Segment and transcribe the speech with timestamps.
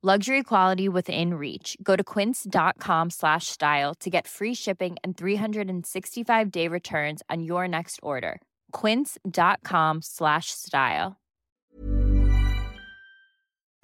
[0.00, 1.76] Luxury quality within reach.
[1.82, 7.66] Go to quince.com slash style to get free shipping and 365 day returns on your
[7.66, 8.40] next order.
[8.70, 11.16] Quince.com slash style.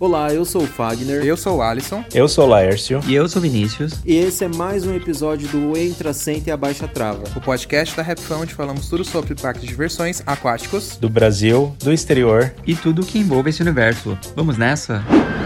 [0.00, 1.24] Olá, eu sou o Fagner.
[1.24, 2.04] Eu sou o Alisson.
[2.14, 3.00] Eu sou o Laércio.
[3.08, 3.94] E eu sou o Vinícius.
[4.04, 7.24] E esse é mais um episódio do Entra, Senta e Abaixa Trava.
[7.34, 10.96] O podcast da Rapfão onde falamos tudo sobre parques de diversões aquáticos.
[10.96, 12.54] Do Brasil, do exterior.
[12.64, 14.16] E tudo que envolve esse universo.
[14.36, 14.98] Vamos nessa?
[14.98, 15.43] Atenção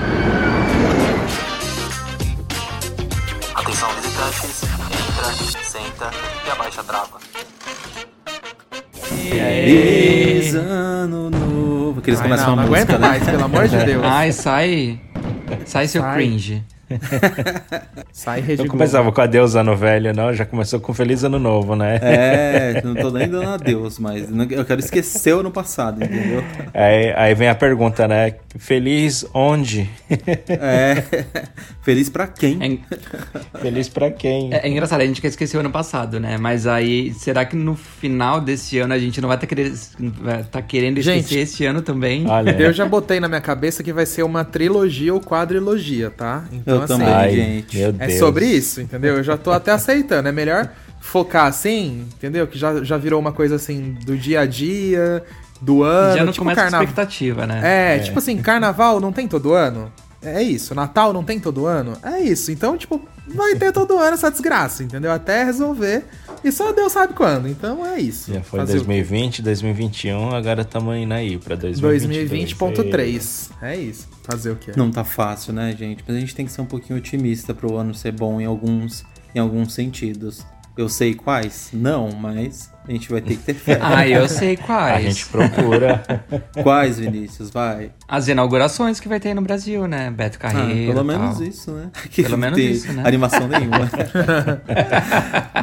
[9.31, 12.01] Feliz ano novo.
[12.03, 13.09] Que eles Ai, começam não, a não música, aguento né?
[13.09, 14.05] mais, pelo amor de Deus.
[14.05, 15.01] Ai, sai.
[15.65, 16.15] Sai seu Sai.
[16.15, 16.63] cringe.
[18.13, 18.71] Sai, Rede Eu Globo.
[18.73, 21.99] começava com adeus ano velho, não, já começou com feliz ano novo, né?
[22.03, 26.43] É, não tô nem dando adeus, mas não- eu quero esquecer o ano passado, entendeu?
[26.75, 28.35] Aí, aí vem a pergunta, né?
[28.59, 29.89] Feliz onde?
[30.49, 31.03] É.
[31.83, 32.81] Feliz pra quem?
[33.55, 34.53] É, feliz pra quem?
[34.53, 36.37] é- é engraçado, a gente quer esquecer o ano passado, né?
[36.39, 39.75] Mas aí, será que no final desse ano a gente não vai estar querendo,
[40.51, 42.27] tá querendo Gente, esquecer esse ano também?
[42.29, 46.45] Olha, Eu já botei na minha cabeça que vai ser uma trilogia ou quadrilogia, tá?
[46.53, 47.77] Então, Eu também, Ai, gente.
[47.77, 48.19] Meu É Deus.
[48.19, 49.17] sobre isso, entendeu?
[49.17, 50.29] Eu já tô até aceitando.
[50.29, 52.47] É melhor focar assim, entendeu?
[52.47, 55.23] Que já, já virou uma coisa assim do dia a dia,
[55.61, 56.17] do ano.
[56.17, 56.85] Já não tipo começa com carnaval.
[56.85, 57.61] expectativa, né?
[57.97, 59.93] É, tipo assim, carnaval não tem todo ano?
[60.23, 60.75] É isso.
[60.75, 61.93] Natal não tem todo ano?
[62.03, 62.51] É isso.
[62.51, 63.01] Então, tipo,
[63.35, 65.13] vai ter todo ano essa desgraça, entendeu?
[65.13, 66.05] Até resolver.
[66.43, 67.49] E só Deus sabe quando.
[67.49, 68.33] Então é isso.
[68.33, 68.87] Já foi Fazer o quê?
[68.87, 72.53] 2020, 2021, agora estamos indo aí pra 2022.
[72.53, 73.51] 2020.3.
[73.63, 74.09] É isso.
[74.23, 74.73] Fazer o quê?
[74.77, 76.05] Não tá fácil, né, gente?
[76.07, 79.05] Mas a gente tem que ser um pouquinho otimista pro ano ser bom em alguns,
[79.35, 80.45] em alguns sentidos.
[80.77, 81.71] Eu sei quais?
[81.73, 83.79] Não, mas a gente vai ter que ter fé.
[83.83, 85.05] Ah, eu sei A quais.
[85.05, 86.03] gente procura.
[86.63, 87.51] Quais, Vinícius?
[87.51, 87.91] Vai.
[88.09, 90.11] As inaugurações que vai ter aí no Brasil, né?
[90.11, 90.93] Beto Ah, Carreiro.
[90.93, 91.47] pelo menos tal.
[91.47, 91.91] isso, né?
[92.11, 93.03] Que Pelo menos tem isso, né?
[93.07, 93.89] Animação nenhuma.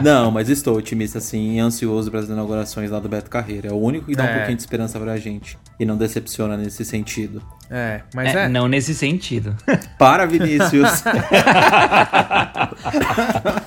[0.03, 3.67] não, mas estou otimista, assim, e ansioso para as inaugurações lá do Beto Carreiro.
[3.67, 4.33] É o único que dá um É.
[4.37, 5.57] pouquinho de esperança pra gente.
[5.79, 7.41] E não decepciona nesse sentido.
[7.69, 8.47] É, mas É, é.
[8.47, 9.55] Não nesse sentido.
[9.97, 11.03] Para, Vinícius!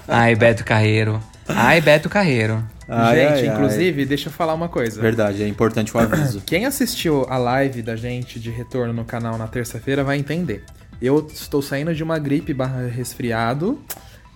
[0.06, 1.20] Ai, Beto Carreiro.
[1.48, 2.62] Ai, Beto Carreiro.
[2.88, 3.54] Ai, gente, ai, ai.
[3.54, 5.00] inclusive, deixa eu falar uma coisa.
[5.00, 6.40] Verdade, é importante o aviso.
[6.46, 10.64] Quem assistiu a live da gente de retorno no canal na terça-feira vai entender.
[11.00, 13.78] Eu estou saindo de uma gripe barra resfriado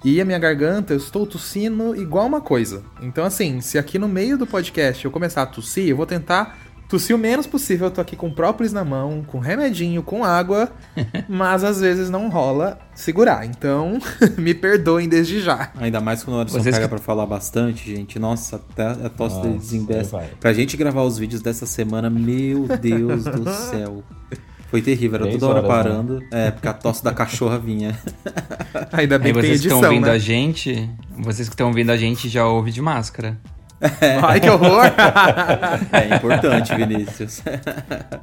[0.05, 2.83] e a minha garganta, eu estou tossindo igual uma coisa.
[3.01, 6.59] Então, assim, se aqui no meio do podcast eu começar a tossir, eu vou tentar
[6.93, 7.87] tossir o menos possível.
[7.87, 10.71] Eu tô aqui com própolis na mão, com remedinho, com água,
[11.27, 13.47] mas às vezes não rola segurar.
[13.47, 13.99] Então,
[14.37, 15.71] me perdoem desde já.
[15.81, 18.19] Ainda mais quando o Alisson Vocês pega que- pra falar bastante, gente.
[18.19, 20.29] Nossa, até a tosse Nossa, vai.
[20.39, 24.03] Pra gente gravar os vídeos dessa semana, meu Deus do céu.
[24.71, 26.23] Foi terrível, era Três toda hora horas, parando.
[26.31, 27.99] É, porque a tosse da cachorra vinha.
[28.93, 30.13] Ainda bem Aí que tem vocês que estão edição, ouvindo né?
[30.13, 33.39] a gente, vocês que estão ouvindo a gente já ouvem de máscara.
[34.23, 34.85] Ai, que horror!
[35.93, 37.43] É importante, Vinícius.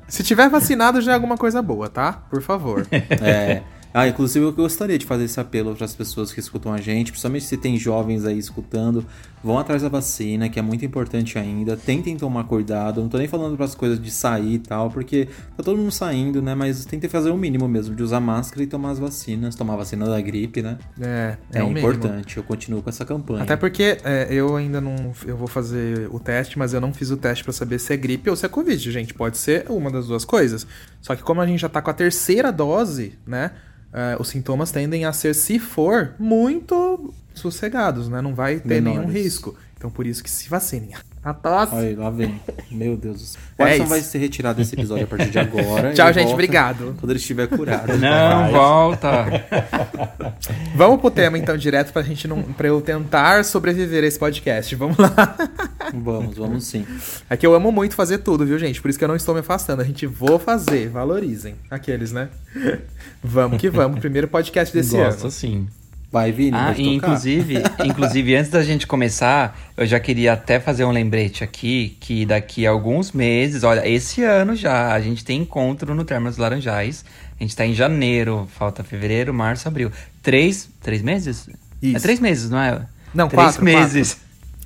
[0.07, 2.13] Se tiver vacinado já é alguma coisa boa, tá?
[2.29, 2.87] Por favor.
[2.91, 3.61] É,
[3.93, 7.11] Ah, inclusive eu gostaria de fazer esse apelo para as pessoas que escutam a gente,
[7.11, 9.03] principalmente se tem jovens aí escutando,
[9.43, 11.75] vão atrás da vacina, que é muito importante ainda.
[11.75, 13.01] Tentem tomar cuidado.
[13.01, 15.27] Não tô nem falando para as coisas de sair e tal, porque
[15.57, 16.53] tá todo mundo saindo, né?
[16.53, 19.77] Mas tentem fazer o mínimo mesmo de usar máscara e tomar as vacinas, tomar a
[19.77, 20.77] vacina da gripe, né?
[21.01, 21.79] É, É, é, o mínimo.
[21.79, 22.37] importante.
[22.37, 23.41] Eu continuo com essa campanha.
[23.43, 25.11] Até porque é, eu ainda não.
[25.25, 27.97] Eu vou fazer o teste, mas eu não fiz o teste pra saber se é
[27.97, 29.13] gripe ou se é Covid, gente.
[29.13, 30.67] Pode ser uma das duas coisas.
[31.01, 33.51] Só que como a gente já tá com a terceira dose, né?
[33.93, 38.21] É, os sintomas tendem a ser, se for, muito sossegados, né?
[38.21, 39.23] Não vai ter nenhum Menores.
[39.23, 39.55] risco.
[39.77, 40.91] Então por isso que se vacinem.
[41.23, 41.73] A tosse.
[41.75, 42.39] Olha aí, lá vem.
[42.71, 43.41] Meu Deus do céu.
[43.57, 43.85] O É isso.
[43.87, 45.93] vai ser retirado desse episódio a partir de agora.
[45.93, 46.31] Tchau, gente.
[46.33, 46.95] Obrigado.
[46.99, 47.97] Quando ele estiver curado.
[47.97, 48.51] Não, Vai.
[48.51, 49.25] volta.
[50.75, 52.41] Vamos pro tema então direto pra gente não.
[52.41, 54.73] pra eu tentar sobreviver a esse podcast.
[54.75, 55.37] Vamos lá.
[55.93, 56.85] Vamos, vamos sim.
[57.29, 58.81] É que eu amo muito fazer tudo, viu, gente?
[58.81, 59.81] Por isso que eu não estou me afastando.
[59.81, 61.55] A gente vou fazer, valorizem.
[61.69, 62.29] Aqueles, né?
[63.23, 63.99] vamos que vamos.
[63.99, 65.31] Primeiro podcast desse Gosto ano.
[65.31, 65.67] sim.
[66.11, 70.83] Vai, Vini, Ah, e inclusive, inclusive, antes da gente começar, eu já queria até fazer
[70.83, 75.41] um lembrete aqui, que daqui a alguns meses, olha, esse ano já, a gente tem
[75.41, 77.05] encontro no Termas Laranjais.
[77.39, 79.91] A gente tá em janeiro, falta fevereiro, março, abril.
[80.23, 81.47] Três, três meses?
[81.79, 81.97] Isso.
[81.97, 82.81] É três meses, não é?
[83.13, 84.17] Não, três quatro, meses.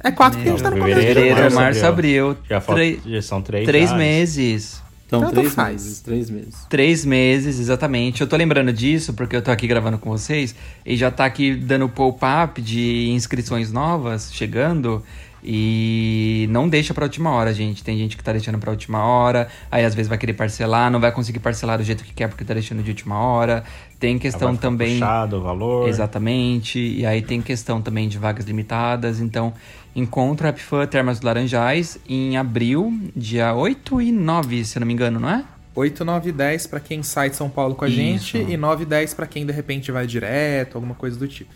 [0.04, 1.00] É quatro porque a gente tá no começo.
[1.00, 2.38] Fevereiro, março, abril.
[2.50, 3.66] Já, falta, já são três.
[3.66, 4.84] Três meses.
[5.08, 5.84] Então, Tanto três faz.
[5.84, 6.02] meses.
[6.02, 6.56] Três meses.
[6.70, 8.22] Três meses, exatamente.
[8.22, 10.56] Eu tô lembrando disso porque eu tô aqui gravando com vocês
[10.86, 15.04] e já tá aqui dando pop-up de inscrições novas chegando.
[15.46, 17.84] E não deixa pra última hora, gente.
[17.84, 21.02] Tem gente que tá deixando pra última hora, aí às vezes vai querer parcelar, não
[21.02, 23.64] vai conseguir parcelar do jeito que quer porque tá deixando de última hora.
[24.00, 24.94] Tem questão também.
[24.94, 25.88] Puxado o valor.
[25.88, 26.80] Exatamente.
[26.80, 29.20] E aí tem questão também de vagas limitadas.
[29.20, 29.54] Então,
[29.96, 34.94] encontro AppFan Termas dos Laranjais em abril, dia 8 e 9, se eu não me
[34.94, 35.44] engano, não é?
[35.76, 37.98] 8, 9 e 10 pra quem sai de São Paulo com a Isso.
[37.98, 41.50] gente e 9 e 10 pra quem de repente vai direto, alguma coisa do tipo.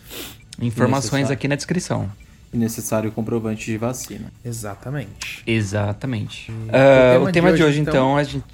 [0.60, 2.10] Informações aqui na descrição.
[2.52, 4.32] E necessário comprovante de vacina.
[4.44, 5.42] Exatamente.
[5.46, 6.50] Exatamente.
[6.50, 8.44] o tema o tema de hoje, então- então, a gente.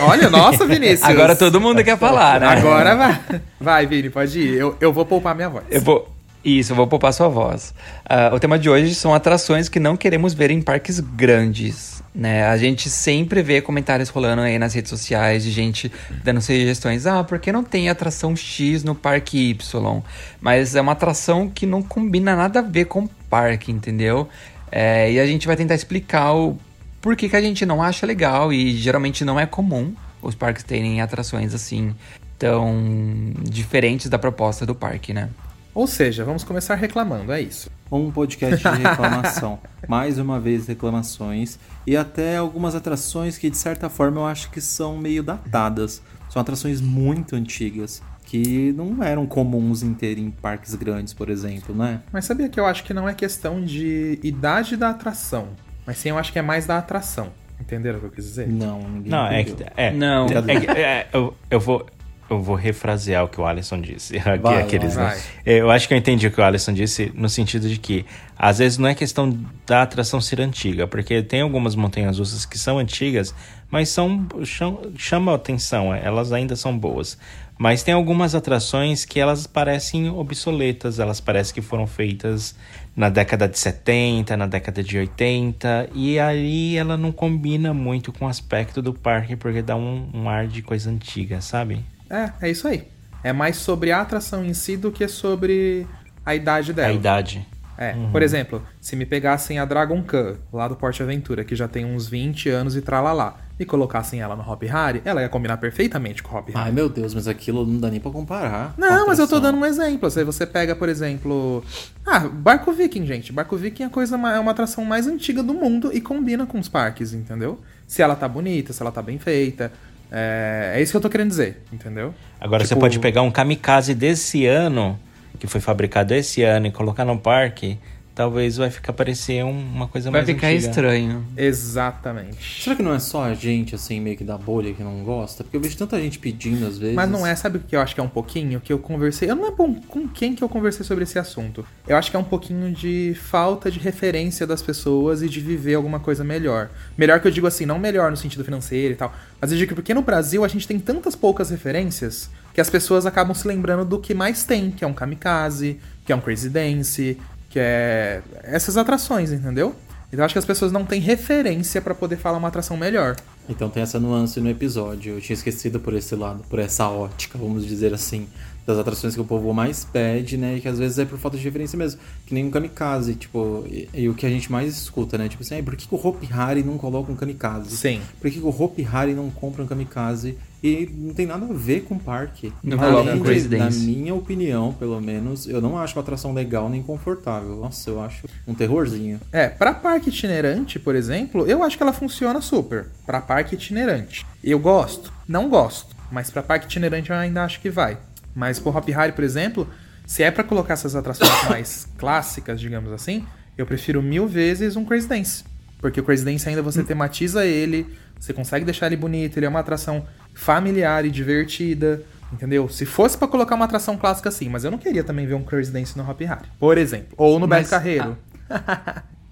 [0.00, 1.02] Olha, nossa, Vinícius.
[1.02, 2.46] Agora todo mundo quer falar, né?
[2.46, 3.20] Agora vai.
[3.60, 4.54] Vai, Vini, pode ir.
[4.54, 5.64] Eu, eu vou poupar minha voz.
[5.70, 6.14] Eu vou.
[6.44, 7.74] Isso, vou poupar sua voz.
[8.04, 12.02] Ah, o tema de hoje são atrações que não queremos ver em parques grandes.
[12.14, 12.44] Né?
[12.46, 15.90] A gente sempre vê comentários rolando aí nas redes sociais de gente
[16.24, 17.06] dando sugestões.
[17.06, 20.02] Ah, por que não tem atração X no parque Y?
[20.40, 24.28] Mas é uma atração que não combina nada a ver com o parque, entendeu?
[24.70, 26.56] É, e a gente vai tentar explicar o
[27.00, 30.64] por que, que a gente não acha legal e geralmente não é comum os parques
[30.64, 31.94] terem atrações assim
[32.38, 35.28] tão diferentes da proposta do parque, né?
[35.78, 37.70] Ou seja, vamos começar reclamando, é isso.
[37.90, 39.60] Um podcast de reclamação.
[39.86, 41.56] Mais uma vez, reclamações.
[41.86, 46.02] E até algumas atrações que, de certa forma, eu acho que são meio datadas.
[46.30, 48.02] São atrações muito antigas.
[48.24, 52.00] Que não eram comuns em ter em parques grandes, por exemplo, né?
[52.12, 55.50] Mas sabia que eu acho que não é questão de idade da atração,
[55.86, 57.28] mas sim eu acho que é mais da atração.
[57.60, 58.48] Entenderam o que eu quis dizer?
[58.48, 59.50] Não, ninguém Não, é que.
[59.52, 59.72] entendeu.
[59.76, 60.26] É, Não.
[60.26, 61.86] é que- é, eu, eu vou.
[62.30, 64.18] Eu vou refrasear o que o Alisson disse.
[64.20, 65.16] Aqui, Vai, aqueles, vai.
[65.16, 65.22] né?
[65.46, 68.04] Eu acho que eu entendi o que o Alisson disse no sentido de que
[68.36, 69.36] às vezes não é questão
[69.66, 73.34] da atração ser antiga, porque tem algumas montanhas russas que são antigas,
[73.70, 77.18] mas são cham, chamam atenção, elas ainda são boas.
[77.58, 82.54] Mas tem algumas atrações que elas parecem obsoletas, elas parecem que foram feitas
[82.94, 88.26] na década de 70, na década de 80, e aí ela não combina muito com
[88.26, 91.84] o aspecto do parque, porque dá um, um ar de coisa antiga, sabe?
[92.10, 92.88] É, é isso aí.
[93.22, 95.86] É mais sobre a atração em si do que sobre
[96.24, 96.88] a idade dela.
[96.88, 97.46] A idade.
[97.80, 101.68] É, por exemplo, se me pegassem a Dragon Khan, lá do Porte Aventura, que já
[101.68, 105.58] tem uns 20 anos e tralalá, e colocassem ela no Hop Harry, ela ia combinar
[105.58, 106.58] perfeitamente com o Hop Harry.
[106.58, 108.74] Ai, meu Deus, mas aquilo não dá nem pra comparar.
[108.76, 110.10] Não, mas eu tô dando um exemplo.
[110.10, 111.64] Se você pega, por exemplo.
[112.04, 113.32] Ah, Barco Viking, gente.
[113.32, 116.58] Barco Viking é, a coisa, é uma atração mais antiga do mundo e combina com
[116.58, 117.60] os parques, entendeu?
[117.86, 119.72] Se ela tá bonita, se ela tá bem feita.
[120.10, 122.14] É, é isso que eu tô querendo dizer, entendeu?
[122.40, 124.98] Agora você Tipo- pode pegar um kamikaze desse ano,
[125.38, 127.78] que foi fabricado esse ano, e colocar no parque,
[128.18, 130.68] talvez vai ficar parecer um- uma coisa Vai mais ficar antiga.
[130.70, 131.24] estranho.
[131.36, 132.62] Exatamente.
[132.64, 135.44] Será que não é só a gente, assim, meio que da bolha que não gosta?
[135.44, 136.96] Porque eu vejo tanta gente pedindo às vezes.
[136.96, 138.60] Mas não é, sabe o que eu acho que é um pouquinho?
[138.60, 139.30] Que eu conversei.
[139.30, 141.64] Eu não é bom com quem que eu conversei sobre esse assunto.
[141.86, 145.74] Eu acho que é um pouquinho de falta de referência das pessoas e de viver
[145.74, 146.70] alguma coisa melhor.
[146.96, 149.14] Melhor que eu digo assim, não melhor no sentido financeiro e tal.
[149.40, 152.68] Mas eu digo que porque no Brasil a gente tem tantas poucas referências que as
[152.68, 156.20] pessoas acabam se lembrando do que mais tem, que é um kamikaze, que é um
[156.20, 157.16] crazy dance,
[157.48, 159.74] que é essas atrações, entendeu?
[160.12, 163.14] Então acho que as pessoas não têm referência pra poder falar uma atração melhor.
[163.48, 165.14] Então tem essa nuance no episódio.
[165.16, 168.26] Eu tinha esquecido por esse lado, por essa ótica, vamos dizer assim.
[168.66, 170.56] das atrações que o povo mais pede, né?
[170.56, 172.00] E que às vezes é por falta de referência mesmo.
[172.26, 175.26] Que nem um kamikaze, tipo, e, e o que a gente mais escuta, né?
[175.28, 177.74] Tipo assim, "Ai, por que, que o Hopi Hari não coloca um kamikaze?
[177.76, 178.00] Sim.
[178.20, 180.36] Por que, que o Hopi Hari não compra um kamikaze?
[180.62, 182.52] E não tem nada a ver com o parque.
[182.62, 183.78] Não Além coloca um de, Crazy Na Dance.
[183.86, 187.56] minha opinião, pelo menos, eu não acho uma atração legal nem confortável.
[187.56, 189.20] Nossa, eu acho um terrorzinho.
[189.32, 192.86] É, pra parque itinerante, por exemplo, eu acho que ela funciona super.
[193.06, 194.26] Pra parque itinerante.
[194.42, 195.12] Eu gosto?
[195.28, 195.94] Não gosto.
[196.10, 197.98] Mas pra parque itinerante eu ainda acho que vai.
[198.34, 199.68] Mas pro Hop Hari, por exemplo,
[200.06, 203.24] se é pra colocar essas atrações mais clássicas, digamos assim,
[203.56, 205.44] eu prefiro mil vezes um Crazy Dance.
[205.80, 207.86] Porque o Crazy Dance ainda você tematiza ele,
[208.18, 210.04] você consegue deixar ele bonito, ele é uma atração
[210.38, 212.02] familiar e divertida.
[212.32, 212.68] Entendeu?
[212.68, 215.42] Se fosse pra colocar uma atração clássica assim, mas eu não queria também ver um
[215.42, 217.14] Crazy Dance no Hop Hari, por exemplo.
[217.16, 218.18] Ou no Mas, Beto Carreiro.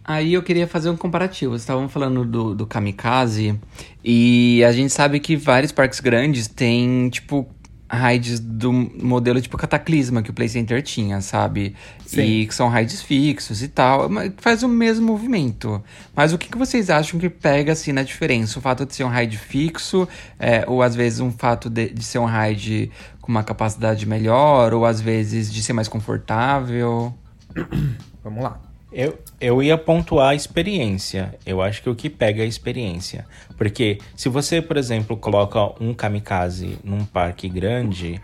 [0.02, 1.52] Aí eu queria fazer um comparativo.
[1.52, 3.58] Vocês estavam falando do, do Kamikaze
[4.04, 7.46] e a gente sabe que vários parques grandes têm, tipo,
[7.90, 11.74] rides do modelo tipo Cataclisma que o Play Center tinha, sabe?
[12.04, 12.22] Sim.
[12.22, 15.82] E que são rides fixos e tal, faz o mesmo movimento.
[16.14, 18.58] Mas o que, que vocês acham que pega, assim, na diferença?
[18.58, 22.04] O fato de ser um ride fixo, é, ou às vezes um fato de, de
[22.04, 22.90] ser um ride
[23.20, 27.14] com uma capacidade melhor, ou às vezes de ser mais confortável?
[28.22, 28.65] Vamos lá.
[28.98, 31.34] Eu, eu ia pontuar a experiência.
[31.44, 33.26] Eu acho que o que pega é a experiência.
[33.58, 38.18] Porque se você, por exemplo, coloca um kamikaze num parque grande,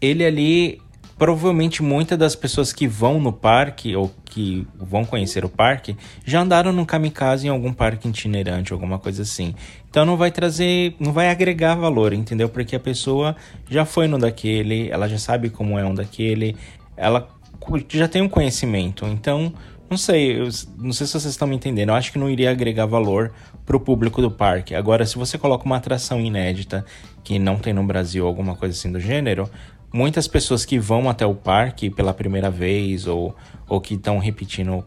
[0.00, 0.80] ele ali.
[1.18, 6.40] Provavelmente muitas das pessoas que vão no parque ou que vão conhecer o parque já
[6.40, 9.54] andaram num kamikaze em algum parque itinerante, alguma coisa assim.
[9.90, 12.48] Então não vai trazer, não vai agregar valor, entendeu?
[12.48, 13.36] Porque a pessoa
[13.68, 16.56] já foi no daquele, ela já sabe como é um daquele,
[16.96, 17.28] ela
[17.90, 19.06] já tem um conhecimento.
[19.06, 19.52] Então,
[19.90, 21.88] não sei, eu não sei se vocês estão me entendendo.
[21.88, 23.32] Eu acho que não iria agregar valor
[23.66, 24.72] pro público do parque.
[24.72, 26.86] Agora, se você coloca uma atração inédita
[27.24, 29.50] que não tem no Brasil, alguma coisa assim do gênero,
[29.92, 33.34] muitas pessoas que vão até o parque pela primeira vez ou,
[33.68, 34.86] ou que estão repetindo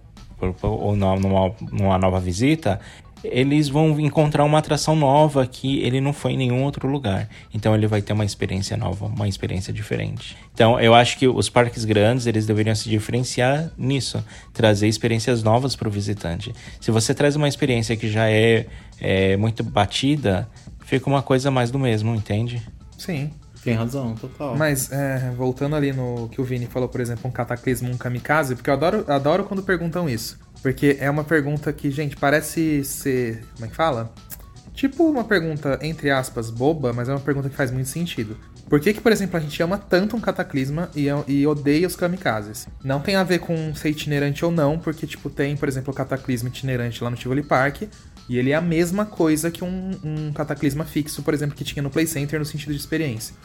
[0.61, 2.79] ou numa, numa nova visita,
[3.23, 7.29] eles vão encontrar uma atração nova que ele não foi em nenhum outro lugar.
[7.53, 10.35] Então ele vai ter uma experiência nova, uma experiência diferente.
[10.53, 15.75] Então eu acho que os parques grandes eles deveriam se diferenciar nisso, trazer experiências novas
[15.75, 16.53] para o visitante.
[16.79, 18.67] Se você traz uma experiência que já é,
[18.99, 20.47] é muito batida,
[20.85, 22.61] fica uma coisa mais do mesmo, entende?
[22.97, 23.31] Sim.
[23.63, 24.57] Tem razão, total.
[24.57, 28.55] Mas, é, voltando ali no que o Vini falou, por exemplo, um cataclismo, um kamikaze,
[28.55, 30.37] porque eu adoro, adoro quando perguntam isso.
[30.63, 33.43] Porque é uma pergunta que, gente, parece ser.
[33.53, 34.13] Como é que fala?
[34.73, 38.37] Tipo uma pergunta, entre aspas, boba, mas é uma pergunta que faz muito sentido.
[38.73, 41.95] Por que, que por exemplo, a gente ama tanto um cataclisma e, e odeia os
[41.95, 42.67] kamikazes?
[42.83, 45.95] Não tem a ver com ser itinerante ou não, porque, tipo, tem, por exemplo, o
[45.95, 47.83] cataclisma itinerante lá no Tivoli Park,
[48.27, 51.83] e ele é a mesma coisa que um, um cataclisma fixo, por exemplo, que tinha
[51.83, 53.35] no Play Center no sentido de experiência.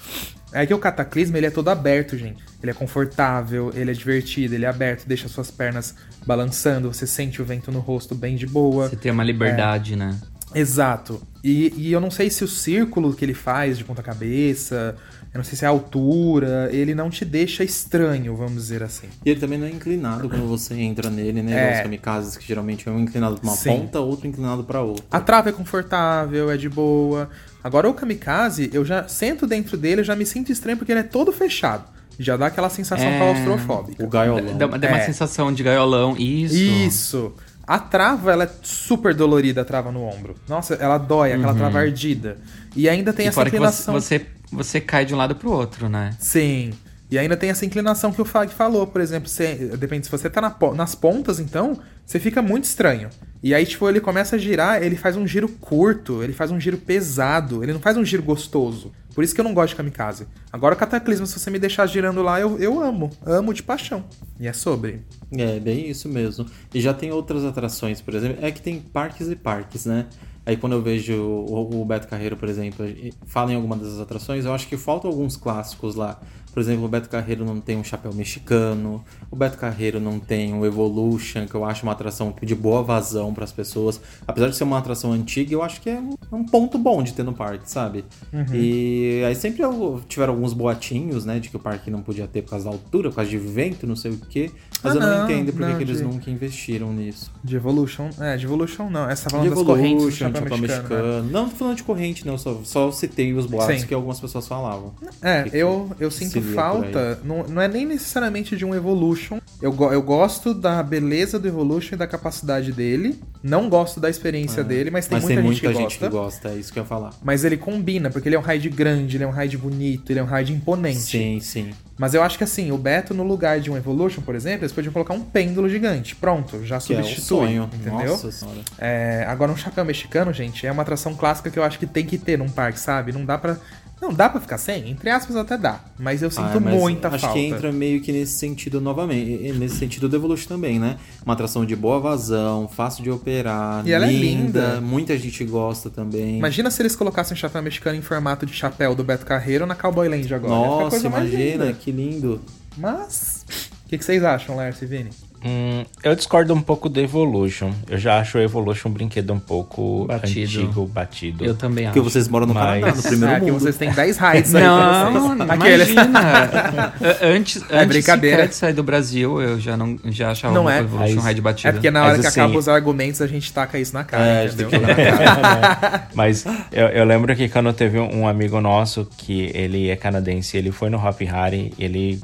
[0.50, 2.42] É que o cataclisma ele é todo aberto, gente.
[2.62, 5.94] Ele é confortável, ele é divertido, ele é aberto, deixa suas pernas
[6.25, 8.88] balançando, você sente o vento no rosto bem de boa.
[8.88, 10.18] Você tem uma liberdade, né?
[10.54, 11.20] Exato.
[11.44, 14.97] E, e eu não sei se o círculo que ele faz de ponta cabeça,
[15.32, 19.08] eu não sei se é a altura, ele não te deixa estranho, vamos dizer assim.
[19.25, 21.73] E ele também não é inclinado quando você entra nele, né?
[21.73, 21.76] É.
[21.76, 23.70] Os kamikazes que geralmente é um inclinado pra uma Sim.
[23.70, 25.04] ponta, outro inclinado pra outra.
[25.11, 27.28] A trava é confortável, é de boa.
[27.62, 31.00] Agora o kamikaze, eu já sento dentro dele, eu já me sinto estranho porque ele
[31.00, 31.85] é todo fechado.
[32.18, 33.18] Já dá aquela sensação É.
[33.18, 34.02] claustrofóbica.
[34.04, 34.56] O gaiolão.
[34.56, 35.04] Dá, dá uma É.
[35.06, 36.16] sensação de gaiolão.
[36.18, 36.54] Isso.
[36.56, 37.32] Isso.
[37.64, 40.35] A trava, ela é super dolorida, a trava no ombro.
[40.49, 42.38] Nossa, ela dói, aquela trava ardida.
[42.75, 43.28] E ainda tem Uhum.
[43.28, 43.94] E essa que você, inclinação.
[43.94, 46.16] você, você cai de um lado pro outro, né?
[46.18, 46.72] Sim.
[47.10, 50.28] E ainda tem essa inclinação que o Fag falou, por exemplo, você, depende se você
[50.28, 53.08] tá na nas pontas, então, você fica muito estranho.
[53.42, 56.60] E aí, tipo, ele começa a girar, ele faz um giro curto, ele faz um
[56.60, 58.92] giro pesado, ele não faz um giro gostoso.
[59.14, 60.26] Por isso que eu não gosto de kamikaze.
[60.52, 63.10] Agora, o cataclismo, se você me deixar girando lá, eu, eu amo.
[63.24, 64.04] Amo de paixão.
[64.38, 65.00] E é sobre.
[65.32, 66.46] É, bem isso mesmo.
[66.74, 68.38] E já tem outras atrações, por exemplo.
[68.44, 70.06] É que tem parques e parques, né?
[70.48, 72.86] Aí quando eu vejo o, o Beto Carreiro, por exemplo,
[73.26, 76.18] fala em alguma dessas atrações, eu acho que faltam alguns clássicos lá.
[76.58, 80.52] Por exemplo, o Beto Carreiro não tem um chapéu mexicano, o Beto Carreiro não tem
[80.58, 84.00] o Evolution, que eu acho uma atração de boa vazão para as pessoas.
[84.26, 87.00] Apesar de ser uma atração antiga, eu acho que é um, é um ponto bom
[87.00, 88.04] de ter no parque, sabe?
[88.52, 89.62] E aí sempre
[90.08, 93.08] tiveram alguns boatinhos, né, de que o parque não podia ter por causa da altura,
[93.10, 94.50] por causa de vento, não sei o quê.
[94.82, 97.32] Mas Ah, eu não, não, entendo por que eles de- nunca investiram nisso.
[97.42, 98.10] De Evolution.
[98.20, 99.08] É, de Evolution não.
[99.08, 100.88] Essa tá falando De das correntes do chapéu chapéu mexicano.
[100.88, 101.02] né?
[101.02, 101.30] mexicano.
[101.32, 102.36] Não tô falando de corrente, não.
[102.38, 103.86] Só, só citei os boatos Sim.
[103.86, 104.92] que algumas pessoas falavam.
[105.20, 109.38] É, Que- eu, eu sinto falta, não, não é nem necessariamente de um Evolution.
[109.60, 113.20] Eu, eu gosto da beleza do Evolution e da capacidade dele.
[113.42, 116.06] Não gosto da experiência dele, mas tem Mas muita, tem gente, muita que, gente gosta.
[116.06, 117.10] que gosta, é isso que eu ia falar.
[117.22, 120.18] Mas ele combina, porque ele é um raid grande, ele é um raid bonito, ele
[120.18, 120.98] é um raid imponente.
[120.98, 121.70] Sim, sim.
[121.96, 124.72] Mas eu acho que assim, o Beto, no lugar de um Evolution, por exemplo, eles
[124.72, 126.14] podiam colocar um pêndulo gigante.
[126.14, 127.24] Pronto, já Que é substitui.
[127.24, 127.70] sonho.
[127.72, 128.08] Entendeu?
[128.10, 128.58] Nossa senhora.
[128.78, 132.04] É, agora, um chapéu mexicano, gente, é uma atração clássica que eu acho que tem
[132.06, 133.12] que ter num parque, sabe?
[133.12, 133.56] Não dá pra.
[134.00, 134.90] Não, dá pra ficar sem?
[134.90, 135.80] Entre aspas, até dá.
[135.98, 137.34] Mas eu sinto Ah, mas muita acho falta.
[137.38, 139.52] que entra meio que nesse sentido novamente.
[139.52, 140.96] Nesse sentido do Evolution também, né?
[141.24, 144.80] Uma atração de boa vazão, fácil de operar, E ela é linda.
[144.80, 146.38] Muita gente gosta também.
[146.38, 149.74] Imagina se eles colocassem um chapéu mexicano em formato de chapéu do Beto Carreiro na
[149.74, 150.52] Cowboy Land agora.
[150.54, 151.72] Nossa, imagina, linda.
[151.72, 152.40] que lindo.
[152.76, 153.44] Mas.
[153.84, 155.10] O que, que vocês acham, Lércio e Vini?
[155.45, 157.71] Hum, eu discordo um pouco do Evolution.
[157.88, 160.61] Eu já acho o Evolution um brinquedo um pouco Batido.
[160.61, 161.45] antigo, batido.
[161.45, 161.95] Eu também acho.
[161.95, 163.61] Porque vocês moram no Mas- Canadá, no primeiro aqui mundo.
[163.61, 166.92] vocês têm 10 raids aí Não, imagina.
[167.23, 168.49] antes, É antes brincadeira.
[168.49, 170.80] de sair do Brasil, eu já, não, já achava Não é.
[170.80, 171.68] Evolution Ride batida.
[171.68, 174.04] É porque na hora Mas que assim- acabam os argumentos, a gente taca isso na
[174.04, 174.68] cara, É, entendeu?
[174.71, 174.76] que-
[176.14, 180.71] Mas eu, eu lembro que quando teve um, amigo nosso que ele é canadense, ele
[180.73, 182.21] foi no Hop Hari, ele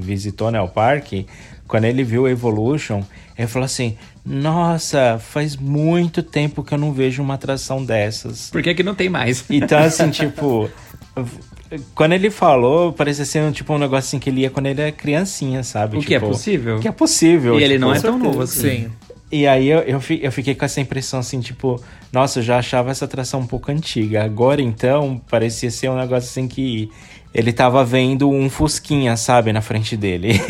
[0.00, 1.26] visitou né, o parque.
[1.68, 3.02] Quando ele viu o Evolution,
[3.38, 8.50] ele falou assim: Nossa, faz muito tempo que eu não vejo uma atração dessas.
[8.50, 9.44] Por que que não tem mais?
[9.50, 10.68] Então, assim, tipo.
[11.94, 14.90] Quando ele falou, parecia ser tipo um negócio assim que ele ia quando ele era
[14.92, 15.98] criancinha, sabe?
[15.98, 16.78] O que é Tipo, possível?
[16.80, 17.60] Que é possível.
[17.60, 18.24] E ele tipo, não é tão certeza.
[18.24, 18.60] novo assim.
[18.60, 18.90] Sim.
[19.30, 21.78] E aí eu, eu, eu fiquei com essa impressão assim, tipo,
[22.10, 24.24] nossa, eu já achava essa atração um pouco antiga.
[24.24, 26.90] Agora então, parecia ser um negócio assim que
[27.34, 30.40] ele tava vendo um Fusquinha, sabe, na frente dele.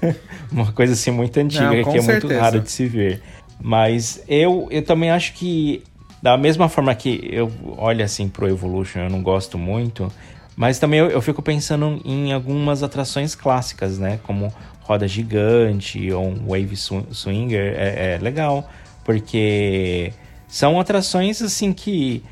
[0.62, 3.20] Uma coisa assim muito antiga, Não, que é muito raro de se ver.
[3.60, 5.82] Mas eu, eu também acho que,
[6.22, 10.10] da mesma forma que eu olho assim pro Evolution, eu não gosto muito,
[10.56, 14.18] mas também eu, eu fico pensando em algumas atrações clássicas, né?
[14.22, 18.66] Como Roda Gigante ou um Wave Sw- Swinger, é, é legal,
[19.04, 20.12] porque
[20.48, 22.22] são atrações assim que,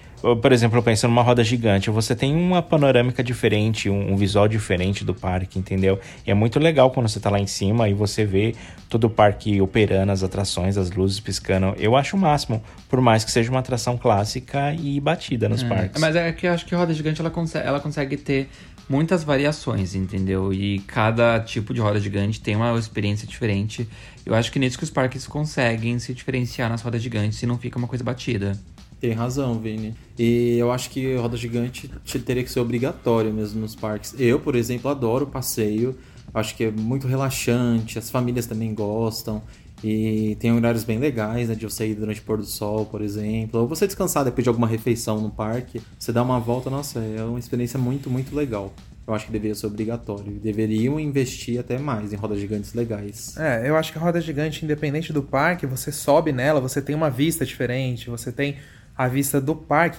[0.41, 4.49] por exemplo, eu penso numa roda gigante, você tem uma panorâmica diferente, um, um visual
[4.49, 6.01] diferente do parque, entendeu?
[6.27, 8.55] E é muito legal quando você tá lá em cima e você vê
[8.89, 11.75] todo o parque operando, as atrações, as luzes piscando.
[11.79, 16.01] Eu acho o máximo, por mais que seja uma atração clássica e batida nos parques.
[16.01, 18.49] Mas é que eu acho que a roda gigante ela consegue, ela consegue ter
[18.89, 20.53] muitas variações, entendeu?
[20.53, 23.89] E cada tipo de roda gigante tem uma experiência diferente.
[24.25, 27.59] Eu acho que nisso que os parques conseguem se diferenciar nas rodas gigantes e não
[27.59, 28.59] fica uma coisa batida.
[29.05, 29.95] Tem razão, Vini.
[30.19, 34.15] E eu acho que roda gigante te- teria que ser obrigatório mesmo nos parques.
[34.19, 35.95] Eu, por exemplo, adoro passeio.
[36.33, 39.43] Acho que é muito relaxante, as famílias também gostam.
[39.85, 41.55] E tem horários bem legais, né?
[41.55, 43.61] De você ir durante o pôr do sol, por exemplo.
[43.61, 45.83] Ou você descansar depois de alguma refeição no parque.
[45.99, 48.73] Você dá uma volta, nossa, é uma experiência muito, muito legal.
[49.07, 50.33] Eu acho que deveria ser obrigatório.
[50.43, 53.37] Deveriam investir até mais em rodas gigantes legais.
[53.37, 56.97] É, eu acho que a roda gigante, independente do parque, você sobe nela, você tem
[56.97, 58.57] uma vista diferente, você tem
[58.97, 59.99] a vista do parque.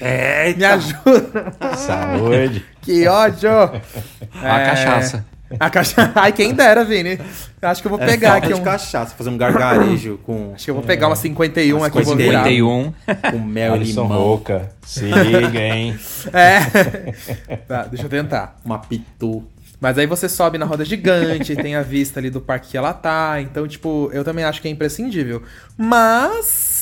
[0.00, 1.52] É, Me ajuda!
[1.76, 2.64] Saúde!
[2.80, 3.50] que ódio!
[3.50, 5.24] A É, cachaça.
[5.60, 6.12] A cachaça.
[6.16, 7.18] Ai, quem dera, Vini.
[7.60, 8.64] Acho que eu vou É pegar falta aqui de um.
[8.64, 12.02] cachaça, fazer um gargarejo com, Acho que eu vou pegar uma 51 Uma aqui e
[12.02, 12.44] vou virar.
[12.44, 12.92] 51.
[13.30, 14.18] com mel e Alisson limão.
[14.18, 15.96] Roca, se liga, hein?
[16.32, 17.56] É.
[17.68, 18.56] tá, deixa eu tentar.
[18.64, 19.44] Uma pitu.
[19.78, 22.92] Mas aí você sobe na roda gigante, tem a vista ali do parque que ela
[22.94, 23.40] tá.
[23.40, 25.42] Então, tipo, eu também acho que é imprescindível.
[25.76, 26.81] Mas,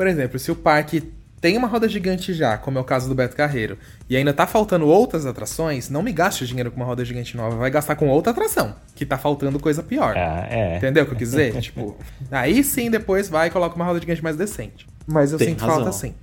[0.00, 3.14] por exemplo, se o parque tem uma roda gigante já, como é o caso do
[3.14, 3.76] Beto Carreiro,
[4.08, 7.54] e ainda tá faltando outras atrações, não me gaste dinheiro com uma roda gigante nova,
[7.56, 10.16] vai gastar com outra atração, que tá faltando coisa pior.
[10.16, 10.78] Ah, é.
[10.78, 11.52] Entendeu o que eu quis dizer?
[11.60, 11.98] tipo,
[12.30, 14.86] aí sim depois vai e coloca uma roda gigante mais decente.
[15.06, 15.76] Mas eu Tem sinto razão.
[15.76, 16.14] falta sim.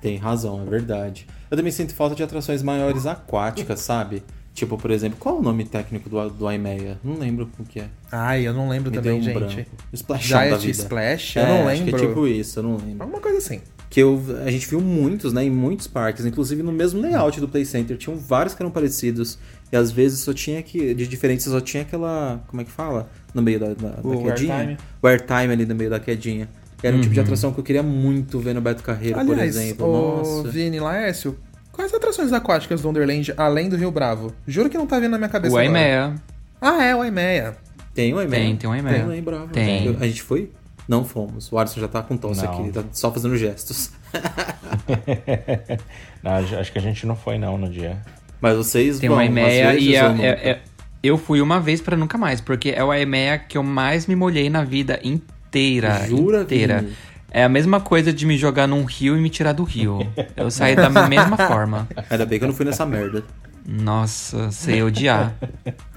[0.00, 1.26] Tem razão, é verdade.
[1.50, 4.22] Eu também sinto falta de atrações maiores aquáticas, sabe?
[4.58, 6.98] Tipo, por exemplo, qual é o nome técnico do, do Aimeia?
[7.04, 7.88] Não lembro o que é.
[8.10, 9.34] Ai, eu não lembro Me também, um gente.
[9.38, 9.70] branco.
[9.92, 10.72] Splashão da Giant vida.
[10.82, 11.36] Splash?
[11.36, 12.04] Eu É, não Acho que lembro.
[12.04, 13.02] é tipo isso, eu não lembro.
[13.04, 13.60] Alguma coisa assim.
[13.88, 17.48] Que eu, a gente viu muitos, né, em muitos parques, inclusive no mesmo layout do
[17.48, 17.96] Play Center.
[17.96, 19.38] Tinham vários que eram parecidos.
[19.72, 20.92] E às vezes só tinha que.
[20.92, 22.42] De diferença, só tinha aquela.
[22.48, 23.08] Como é que fala?
[23.32, 24.54] No meio da, da, O da quedinha.
[24.56, 24.76] airtime.
[25.00, 26.48] O airtime ali no meio da quedinha.
[26.82, 29.56] Era um tipo de atração que eu queria muito ver no Beto Carreiro, por Aliás,
[29.56, 29.86] exemplo.
[29.86, 30.48] ô, Nossa.
[30.48, 31.36] Vini, Laércio,
[31.78, 34.32] quais atrações aquáticas do Wonderland além do Rio Bravo?
[34.46, 35.58] Juro que não tá vindo na minha cabeça O.
[35.58, 36.14] Aimeia.
[36.60, 37.56] Ah, é, o Aimeia.
[37.94, 38.42] Tem o Aimeia?
[38.42, 38.94] Tem, tem o Aimeia.
[38.96, 39.46] Tem o Aimeia, bravo.
[39.52, 39.86] Tem.
[39.86, 40.50] Eu- a gente foi?
[40.88, 41.50] Não fomos.
[41.52, 42.52] O Alisson já tá com tosse Não.
[42.52, 43.92] aqui, tá só fazendo gestos.
[46.22, 47.98] Não, acho que a gente não foi não no dia.
[48.40, 50.22] Mas vocês Tem vão, o Aimeia e é, nunca?
[50.24, 50.60] é- é-
[51.02, 54.16] eu fui uma vez pra nunca mais, porque é o Aimeia que eu mais me
[54.16, 56.04] molhei na vida inteira.
[56.08, 56.80] Jura, inteira.
[56.80, 56.92] Vini?
[57.30, 60.06] É a mesma coisa de me jogar num rio e me tirar do rio.
[60.36, 61.86] Eu saí da mesma forma.
[62.08, 63.22] Ainda bem que eu não fui nessa merda.
[63.70, 65.34] Nossa, sei odiar.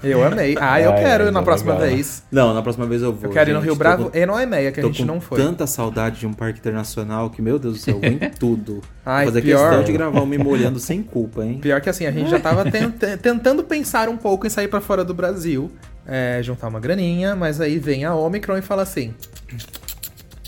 [0.04, 0.54] Eu amei.
[0.60, 1.88] Ah, eu Ah, é, quero ir na é próxima legal.
[1.88, 2.22] vez.
[2.30, 3.30] Não, na próxima vez eu vou.
[3.30, 3.68] Eu quero ir no gente.
[3.68, 5.38] Rio Bravo com- e no EMEA, que a gente não foi.
[5.38, 8.82] tanta saudade de um parque internacional que, meu Deus do céu, eu vou em tudo.
[9.06, 11.60] Ai, Fazer pior- questão de gravar Me Molhando sem culpa, hein?
[11.62, 14.68] Pior que assim, a gente já tava ten- ten- tentando pensar um pouco em sair
[14.68, 15.72] pra fora do Brasil,
[16.06, 19.14] é, juntar uma graninha, mas aí vem a Omicron e fala assim: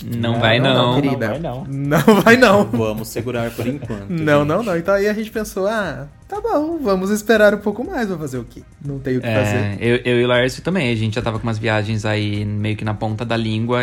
[0.02, 0.74] Não, vai não.
[0.94, 1.28] não, querida.
[1.28, 1.64] vai não.
[1.64, 2.64] Não vai não.
[2.72, 4.09] Vamos segurar por enquanto.
[4.11, 4.48] Não, gente.
[4.48, 4.76] não, não.
[4.76, 8.38] Então aí a gente pensou, ah, tá bom, vamos esperar um pouco mais, vou fazer
[8.38, 8.62] o quê?
[8.85, 9.57] Não tem o que fazer.
[9.57, 10.90] É, eu, eu e o Laércio também.
[10.92, 13.83] A gente já tava com umas viagens aí meio que na ponta da língua,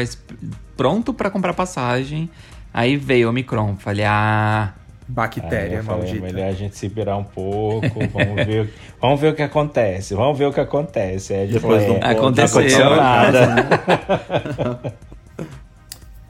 [0.76, 2.30] pronto pra comprar passagem.
[2.74, 3.76] Aí veio o Omicron.
[3.78, 4.74] Falei, ah.
[4.74, 6.26] Aí Bactéria eu falei, maldita.
[6.26, 10.38] melhor a gente se virar um pouco, vamos ver, vamos ver o que acontece, vamos
[10.38, 11.34] ver o que acontece.
[11.34, 12.60] Aí Depois não é, pode Aconteceu.
[12.60, 14.94] aconteceu nada.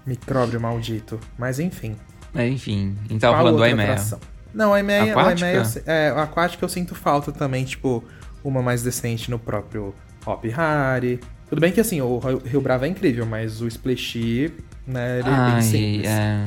[0.05, 1.19] Micróbio maldito.
[1.37, 1.95] Mas enfim.
[2.33, 2.95] É, enfim.
[3.05, 4.19] A Qual falando do atração?
[4.53, 5.65] Não, a IMEA, a Aquática?
[5.65, 8.03] Se- é, a aquática eu sinto falta também, tipo,
[8.43, 9.93] uma mais decente no próprio
[10.25, 11.19] Hop Harry.
[11.49, 14.51] Tudo bem que assim, o Rio- Bravo é incrível, mas o Splash,
[14.87, 16.07] né, ele é bem simples.
[16.09, 16.45] é.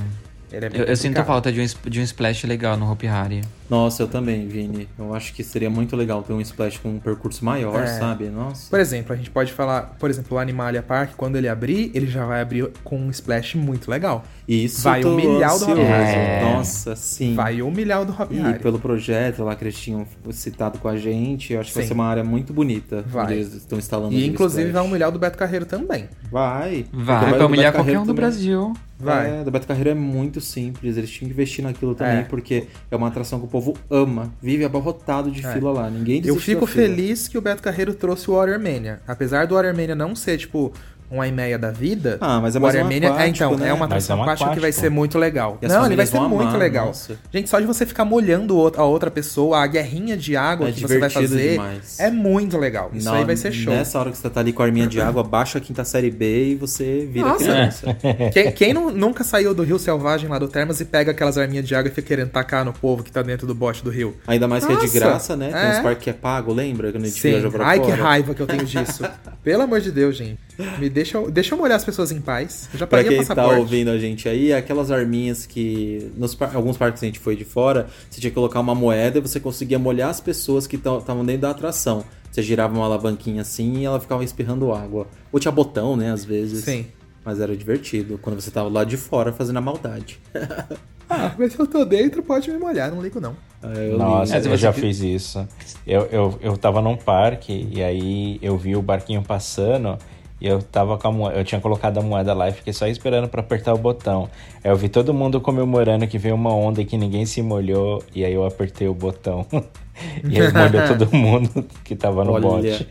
[0.52, 3.06] Ele é bem Eu, eu sinto falta de um, de um splash legal no Hopi
[3.08, 3.40] Hari.
[3.68, 4.88] Nossa, eu também, Vini.
[4.98, 7.86] Eu acho que seria muito legal ter um splash com um percurso maior, É.
[7.86, 8.28] sabe?
[8.28, 8.68] Nossa.
[8.68, 12.06] Por exemplo, a gente pode falar, por exemplo, o Animalia Park, quando ele abrir, ele
[12.06, 14.24] já vai abrir com um splash muito legal.
[14.46, 15.80] Isso Vai humilhar o do ansioso.
[15.80, 16.14] Hari.
[16.16, 16.40] É.
[16.54, 17.34] Nossa, sim.
[17.34, 20.96] Vai humilhar o do Hop E pelo projeto lá que eles tinham citado com a
[20.98, 21.88] gente, eu acho que vai Sim.
[21.88, 23.02] ser uma área muito bonita.
[23.06, 23.32] Vai.
[23.32, 24.86] Eles estão instalando E inclusive vai splash.
[24.88, 26.08] humilhar o do Beto Carreiro também.
[26.30, 26.84] Vai.
[26.92, 28.72] Vai, do humilhar qualquer Carreiro um do também- Brasil.
[28.98, 29.40] Vai.
[29.40, 32.22] É, do Beto Carreiro é muito simples, eles tinham que investir naquilo também, É.
[32.22, 35.52] porque é uma atração que o povo ama, vive abarrotado de É.
[35.52, 39.00] fila lá, ninguém Eu fico feliz que o Beto Carreiro trouxe o Watermania.
[39.06, 40.72] Apesar do Watermania não ser, tipo,
[41.10, 42.18] uma imeia da vida.
[42.20, 43.68] Ah, mas é mais um é, aquático, então, né?
[43.68, 45.58] é uma atração é um aquática que vai ser muito legal.
[45.62, 46.86] E Não, ele vai ser muito amar, legal.
[46.86, 47.16] nossa.
[47.32, 50.80] Gente, só de você ficar molhando a outra pessoa, a guerrinha de água É que
[50.80, 52.00] você vai fazer, demais.
[52.00, 52.90] é muito legal.
[52.92, 53.72] Isso Na- aí vai ser show.
[53.72, 56.10] Nessa hora que você tá ali com a arminha de água, baixa a quinta série
[56.10, 57.44] B e você vira Nossa.
[57.44, 57.96] criança.
[58.32, 61.66] Quem, quem nu- nunca saiu do Rio Selvagem lá do Termas e pega aquelas arminhas
[61.66, 64.16] de água e fica querendo tacar no povo que tá dentro do bote do rio?
[64.26, 65.50] Ainda mais que é de Nossa, graça, né?
[65.52, 65.70] Tem é.
[65.72, 66.90] uns parques que é pago, lembra?
[66.90, 67.34] Quando a gente Sim.
[67.60, 67.92] Ai, fora.
[67.94, 69.04] que raiva que eu tenho disso.
[69.44, 70.38] Pelo amor de Deus, gente.
[70.78, 72.68] Me deixa, eu- deixa eu molhar as pessoas em paz.
[72.72, 76.76] Eu já Pra quem tá ouvindo a gente aí, aquelas arminhas que nos par- alguns
[76.76, 79.40] parques que a gente foi de fora, você tinha que colocar uma moeda e você
[79.40, 82.04] conseguia molhar as pessoas que estavam dentro da atração.
[82.30, 85.06] Você girava uma alavanquinha assim e ela ficava espirrando água.
[85.32, 86.64] Ou tinha botão, né, às vezes.
[86.64, 86.86] Sim.
[87.24, 90.20] Mas era divertido, quando você tava lá de fora fazendo a maldade.
[91.06, 93.36] Ah, mas se eu tô dentro, pode me molhar, não ligo não.
[93.62, 95.46] É, eu Nossa, li- eu já fiz isso.
[95.86, 99.98] Eu, eu, eu tava num parque e aí eu vi o barquinho passando
[100.40, 102.86] e eu tava com a moeda, eu tinha colocado a moeda lá e fiquei só
[102.86, 104.28] esperando pra apertar o botão.
[104.62, 108.02] Aí eu vi todo mundo comemorando que veio uma onda e que ninguém se molhou
[108.14, 109.46] e aí eu apertei o botão.
[110.28, 112.88] e aí molhou todo mundo que tava no Olha, bote.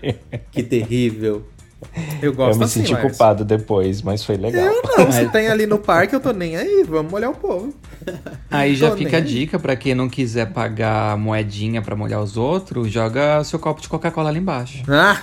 [0.51, 1.43] que terrível.
[2.21, 3.07] Eu Eu gosto me assim, senti Lars.
[3.07, 4.63] culpado depois, mas foi legal.
[4.65, 7.73] Eu não, se tem ali no parque, eu tô nem aí, vamos molhar o povo.
[8.51, 12.35] Aí já Tô fica a dica pra quem não quiser pagar moedinha pra molhar os
[12.35, 14.83] outros, joga seu copo de Coca-Cola ali embaixo.
[14.89, 15.17] Ah.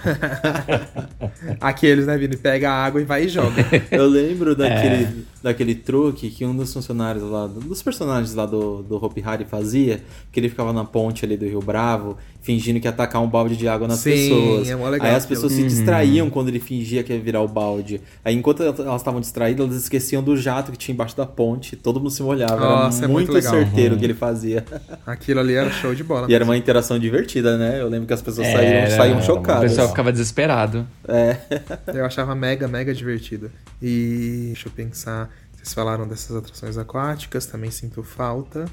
[1.61, 2.37] Aqueles, né, Vini?
[2.37, 3.65] Pega a água e vai e joga.
[3.91, 5.13] Eu lembro daquele, É.
[5.43, 10.01] daquele truque que um dos funcionários lá, dos personagens lá do, do Hopi Hari fazia,
[10.33, 13.57] que ele ficava na ponte ali do Rio Bravo, fingindo que ia atacar um balde
[13.57, 14.69] de água nas Sim, pessoas.
[14.69, 15.29] é legal Aí as aquilo.
[15.29, 15.67] pessoas se Uhum.
[15.69, 18.01] distraíam quando ele fingia que ia virar o balde.
[18.25, 21.99] Aí enquanto elas estavam distraídas, elas esqueciam do jato que tinha embaixo da ponte, todo
[22.01, 22.57] mundo se molhava.
[22.59, 23.53] Nossa, era é muito muito, legal.
[23.53, 24.65] certeiro o que ele fazia.
[25.07, 26.27] Aquilo ali era show de bola.
[26.31, 27.81] E era uma interação divertida, né?
[27.81, 29.63] Eu lembro que as pessoas Era, saíram, saíam era O chocadas.
[29.71, 30.87] pessoal ficava desesperado.
[31.07, 31.37] É.
[31.95, 33.51] Eu achava mega, mega divertido.
[33.83, 35.31] E deixa eu pensar.
[35.55, 38.65] Vocês falaram dessas atrações aquáticas, também sinto falta.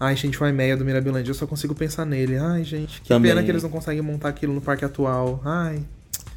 [0.00, 2.38] Ai, gente, o Imeia do Mirabilândia, eu só consigo pensar nele.
[2.38, 3.30] Ai, gente, que Também.
[3.30, 5.42] pena que eles não conseguem montar aquilo no parque atual.
[5.44, 5.82] Ai,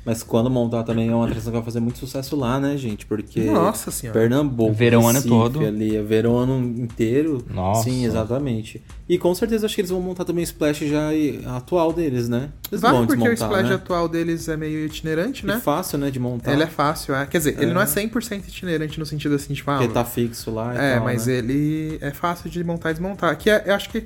[0.06, 3.06] Mas quando montar também é uma atração que vai fazer muito sucesso lá, né, gente?
[3.06, 4.20] Porque Nossa Senhora.
[4.20, 5.66] Pernambuco, Verão o ano todo.
[5.66, 7.46] ali, é verão o ano inteiro.
[7.50, 7.84] Nossa.
[7.84, 8.84] Sim, exatamente.
[9.08, 11.10] E com certeza acho que eles vão montar também o Splash já
[11.56, 12.50] atual deles, né?
[12.70, 13.76] Eles vai vão porque o desmontar, splash né?
[13.76, 15.60] atual deles é meio itinerante, E né?
[15.64, 16.52] fácil, né, de montar.
[16.52, 17.26] Ele é fácil, é.
[17.26, 20.52] Quer dizer, ele não é 100% itinerante no sentido assim, tipo, ah, Porque tá fixo
[20.52, 21.34] lá e É, tal, mas né?
[21.38, 23.38] ele é fácil de montar e desmontar.
[23.38, 24.06] Que é- eu acho que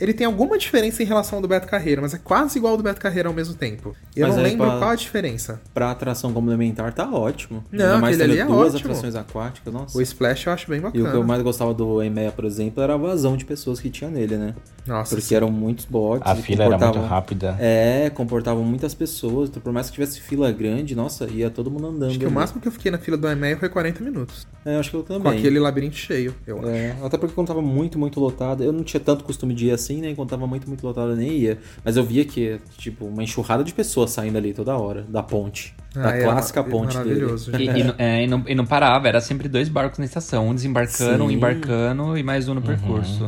[0.00, 2.76] ele tem alguma diferença em relação ao do Beto Carreiro, mas é quase igual ao
[2.76, 3.94] do Beto Carreiro ao mesmo tempo.
[4.16, 5.60] E eu Mas não lembro pra- qual a diferença.
[5.72, 7.64] Pra atração complementar tá ótimo.
[7.70, 8.90] Não, Ainda mais aquele tendo ali é duas ótimo.
[8.90, 9.96] atrações aquáticas, nossa.
[9.96, 11.08] O Splash eu acho bem E bacana.
[11.08, 13.90] o que eu mais gostava do EMEA, por exemplo, era a vazão de pessoas que
[13.90, 14.54] tinha nele, né?
[14.86, 15.34] Nossa, Porque sim.
[15.36, 16.22] eram muitos bots.
[16.28, 17.56] A e fila era muito rápida.
[17.60, 19.48] É, comportavam muitas pessoas.
[19.48, 22.10] Então, por mais que tivesse fila grande, nossa, ia todo mundo andando.
[22.10, 22.34] Acho que o ali.
[22.34, 24.46] máximo que eu fiquei na fila do EMEA foi 40 minutos.
[24.64, 25.22] É, acho que eu também.
[25.22, 26.68] Com aquele labirinto cheio, eu acho.
[26.68, 29.70] É, até porque quando tava muito, muito lotado, eu não tinha tanto costume de ir
[29.70, 30.10] assim, assim, né?
[30.10, 31.58] Enquanto tava muito, muito lotado, eu nem ia.
[31.84, 35.74] Mas eu via que, tipo, uma enxurrada de pessoas saindo ali toda hora, da ponte.
[35.94, 37.20] da Ah, é clássica ma- ponte dele.
[37.20, 37.50] maravilhoso.
[37.56, 40.48] E, e não- é, e não, e não parava, era sempre dois barcos na estação,
[40.48, 41.34] um desembarcando, um Sim.
[41.34, 43.26] embarcando e mais um no percurso.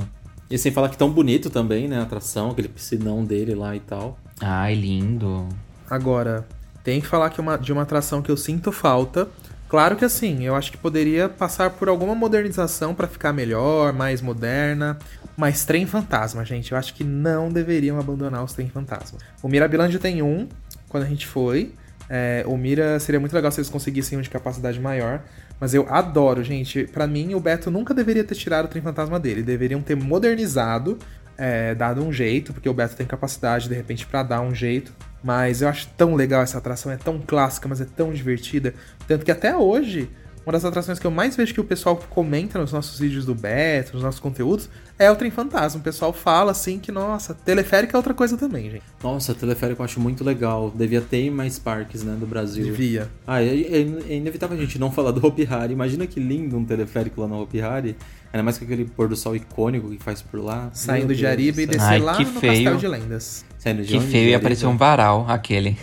[0.50, 1.98] E sem falar que tão bonito também, né?
[1.98, 4.18] A atração, aquele piscinão dele lá e tal.
[4.40, 5.46] Ai, lindo.
[5.90, 6.46] Agora,
[6.82, 9.28] tem que falar que uma, de uma atração que eu sinto falta.
[9.68, 14.20] Claro que assim, eu acho que poderia passar por alguma modernização pra ficar melhor, mais
[14.20, 14.98] moderna.
[15.36, 19.18] Mas trem fantasma, gente, eu acho que não deveriam abandonar os trem fantasma.
[19.42, 20.48] O Mirabilândia tem um,
[20.88, 21.72] quando a gente foi.
[22.08, 25.22] É, o Mira seria muito legal se eles conseguissem um de capacidade maior.
[25.58, 26.84] Mas eu adoro, gente.
[26.84, 29.42] Pra mim, o Beto nunca deveria ter tirado o trem fantasma dele.
[29.42, 30.98] Deveriam ter modernizado,
[31.36, 34.92] é, dado um jeito, porque o Beto tem capacidade, de repente, pra dar um jeito.
[35.24, 38.74] Mas eu acho tão legal essa atração, é tão clássica, mas é tão divertida.
[39.08, 40.10] Tanto que até hoje,
[40.44, 43.34] uma das atrações que eu mais vejo que o pessoal comenta nos nossos vídeos do
[43.34, 45.80] Beto, nos nossos conteúdos, é o Trem Fantasma.
[45.80, 48.84] O pessoal fala assim que, nossa, teleférico é outra coisa também, gente.
[49.02, 50.70] Nossa, teleférico eu acho muito legal.
[50.74, 52.64] Devia ter mais parques, né, do Brasil.
[52.64, 53.08] Devia.
[53.26, 55.72] Ah, é, é é inevitável a gente não falar do Hopi Hari.
[55.72, 57.96] Imagina que lindo um teleférico lá no Hopi Hari.
[58.34, 60.68] Ainda mais com aquele pôr do sol icônico que faz por lá.
[60.72, 62.52] Saindo de Ariba e descer Ai, lá que no feio.
[62.64, 63.44] Castelo de Lendas.
[63.60, 64.06] Saindo de Que onde?
[64.08, 65.78] feio, ia aparecer um varal, aquele.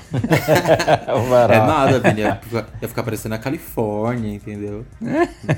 [1.16, 1.64] o varal.
[1.64, 2.20] É nada, Vini.
[2.22, 4.86] Ia ficar, ia ficar parecendo a Califórnia, entendeu?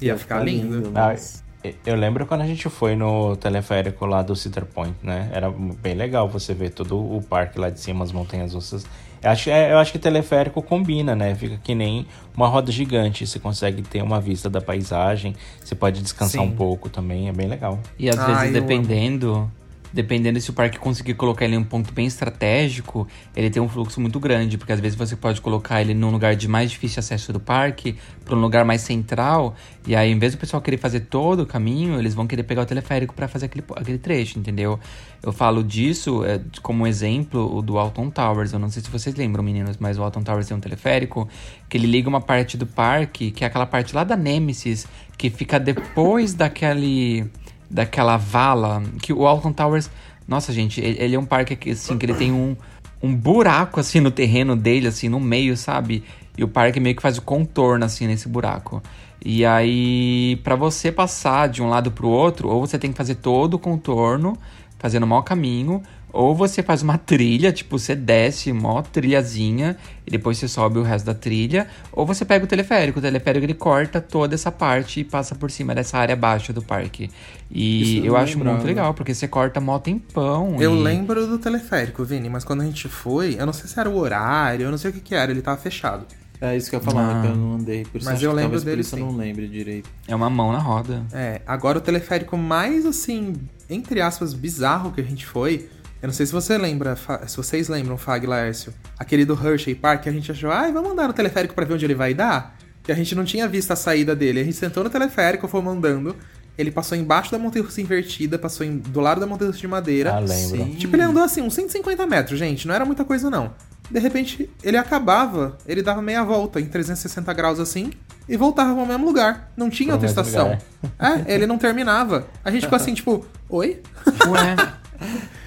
[0.00, 0.88] Ia ficar lindo.
[0.94, 1.44] Ah, mas-
[1.84, 5.28] eu lembro quando a gente foi no teleférico lá do Cedar Point, né?
[5.32, 8.84] Era bem legal você ver todo o parque lá de cima, as montanhas russas.
[9.22, 11.34] Eu acho, é, eu acho que teleférico combina, né?
[11.34, 13.26] Fica que nem uma roda gigante.
[13.26, 16.48] Você consegue ter uma vista da paisagem, você pode descansar Sim.
[16.48, 17.78] um pouco também, é bem legal.
[17.98, 19.50] E às Ai, vezes, dependendo.
[19.92, 23.68] Dependendo se o parque conseguir colocar ele em um ponto bem estratégico, ele tem um
[23.68, 27.00] fluxo muito grande, porque às vezes você pode colocar ele num lugar de mais difícil
[27.00, 29.56] acesso do parque, para um lugar mais central,
[29.88, 32.60] e aí, em vez do pessoal querer fazer todo o caminho, eles vão querer pegar
[32.60, 34.78] o teleférico para fazer aquele, aquele trecho, entendeu?
[35.22, 38.52] Eu falo disso é, como exemplo o do Alton Towers.
[38.52, 41.26] Eu não sei se vocês lembram, meninos, mas o Alton Towers tem um teleférico
[41.70, 45.30] que ele liga uma parte do parque, que é aquela parte lá da Nemesis, que
[45.30, 47.30] fica depois daquele
[47.70, 49.90] daquela vala que o Alton Towers,
[50.26, 52.56] nossa gente, ele, ele é um parque que assim que ele tem um
[53.00, 56.02] um buraco assim no terreno dele assim no meio, sabe?
[56.36, 58.82] E o parque meio que faz o contorno assim nesse buraco.
[59.24, 63.16] E aí pra você passar de um lado pro outro, ou você tem que fazer
[63.16, 64.36] todo o contorno,
[64.78, 65.82] fazendo o maior caminho,
[66.18, 70.82] ou você faz uma trilha, tipo, você desce uma trilhazinha e depois você sobe o
[70.82, 72.98] resto da trilha, ou você pega o teleférico.
[72.98, 76.60] O teleférico ele corta toda essa parte e passa por cima dessa área baixa do
[76.60, 77.08] parque.
[77.48, 78.56] E Isso eu eu não acho lembrava.
[78.56, 80.60] muito legal, porque você corta mó tempão.
[80.60, 80.82] Eu e...
[80.82, 83.96] lembro do teleférico, Vini, mas quando a gente foi, eu não sei se era o
[83.96, 86.04] horário, eu não sei o que que era, ele tava fechado.
[86.40, 87.22] É isso que eu ia falar, Ah.
[87.22, 87.84] que eu não andei.
[87.84, 89.88] Por isso Mas eu lembro dele, isso eu não lembre direito.
[90.08, 91.04] É uma mão na roda.
[91.12, 93.34] É, agora o teleférico mais, assim,
[93.70, 95.68] entre aspas, bizarro que a gente foi.
[96.00, 98.72] Eu não sei se você lembra, se vocês lembram, Fag Laércio.
[98.98, 101.74] Aquele do Hershey Park, que a gente achou, ai, vamos andar no teleférico pra ver
[101.74, 102.56] onde ele vai dar?
[102.84, 104.40] Que a gente não tinha visto a saída dele.
[104.40, 106.14] A gente sentou no teleférico, fomos andando.
[106.56, 109.68] Ele passou embaixo da montanha russa invertida, passou em- do lado da montanha russa de
[109.68, 110.14] madeira.
[110.14, 110.56] Ah, lembro.
[110.56, 110.74] Sim.
[110.78, 112.66] Tipo, ele andou assim, uns 150 metros, gente.
[112.66, 113.52] Não era muita coisa, não.
[113.90, 117.90] De repente, ele acabava, ele dava meia volta em 360 graus assim
[118.28, 119.50] e voltava pro mesmo lugar.
[119.56, 120.58] Não tinha Pro outra estação.
[120.98, 122.26] É, ele não terminava.
[122.44, 123.80] A gente ficou assim, tipo, oi?
[124.26, 124.56] Ué,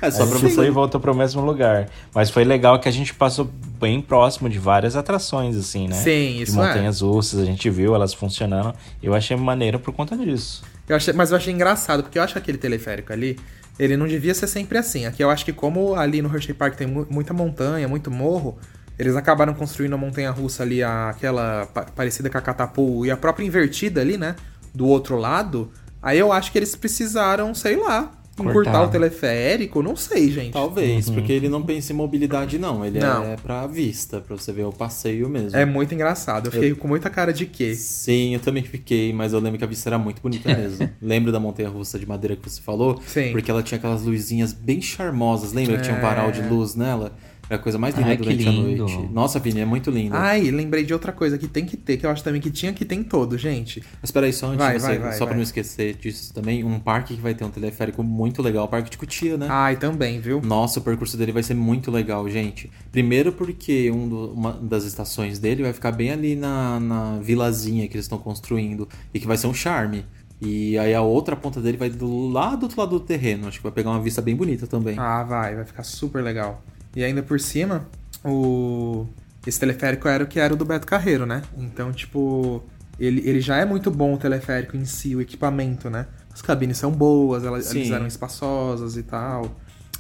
[0.02, 0.70] É só a pra foi e você.
[0.72, 1.90] voltou pro mesmo lugar.
[2.14, 3.46] Mas foi legal que a gente passou
[3.80, 5.96] bem próximo de várias atrações, assim, né?
[5.96, 6.66] Sim, de isso é.
[6.68, 8.74] montanhas russas, a gente viu elas funcionando.
[9.02, 10.64] Eu achei maneiro por conta disso.
[10.88, 13.38] Eu achei, mas eu achei engraçado, porque eu acho que aquele teleférico ali,
[13.78, 15.06] ele não devia ser sempre assim.
[15.06, 18.58] Aqui eu acho que como ali no Hershey Park tem mu- muita montanha, muito morro,
[18.98, 23.18] eles acabaram construindo a montanha russa ali, aquela pa- parecida com a Catapu e a
[23.18, 24.36] própria invertida ali, né?
[24.74, 25.72] Do outro lado.
[26.02, 28.12] Aí eu acho que eles precisaram, sei lá,
[28.50, 28.88] encurtar Cortar.
[28.88, 30.52] o teleférico, não sei, gente.
[30.54, 32.86] Talvez, porque ele não pensa em mobilidade, não.
[32.86, 33.24] Ele Não.
[33.24, 35.58] é pra vista, pra você ver o passeio mesmo.
[35.58, 36.48] É muito engraçado.
[36.48, 37.74] Eu fiquei com muita cara de quê?
[37.76, 40.90] Sim, eu também fiquei, mas eu lembro que a vista era muito bonita mesmo.
[41.02, 43.02] Lembro da montanha russa de madeira que você falou?
[43.06, 43.32] Sim.
[43.32, 45.54] Porque ela tinha aquelas luzinhas bem charmosas.
[45.54, 46.02] Lembra que tinha um É.
[46.02, 47.14] varal de luz nela?
[47.52, 49.10] Era a coisa mais linda Ai, que durante a noite.
[49.12, 50.16] Nossa, Vini, é muito lindo.
[50.16, 52.72] Ai, lembrei de outra coisa que tem que ter, que eu acho também que tinha
[52.72, 53.84] que ter em todo, gente.
[54.02, 55.36] Mas peraí, só antes Vai, de você, vai, vai, só pra vai.
[55.36, 58.90] não esquecer disso também, um parque que vai ter um teleférico muito legal, o Parque
[58.90, 59.48] de Cutia, né?
[59.50, 60.40] Ai, também, viu?
[60.42, 62.72] Nossa, o percurso dele vai ser muito legal, gente.
[62.90, 67.86] Primeiro porque um do- uma das estações dele vai ficar bem ali na, na vilazinha
[67.90, 70.06] que eles estão construindo e que vai ser um charme.
[70.40, 73.48] E aí a outra ponta dele vai do lado do outro lado do terreno.
[73.48, 74.98] Acho que vai pegar uma vista bem bonita também.
[74.98, 76.64] Ah, vai, vai ficar super legal.
[76.96, 77.88] E ainda por cima,
[78.24, 79.08] o
[79.46, 81.42] esse teleférico era o que era o do Beto Carreiro, né?
[81.58, 82.64] Então, tipo,
[83.00, 86.06] ele, ele já é muito bom o teleférico em si, o equipamento, né?
[86.32, 87.80] As cabines são boas, elas, Sim.
[87.80, 89.60] elas eram espaçosas e tal.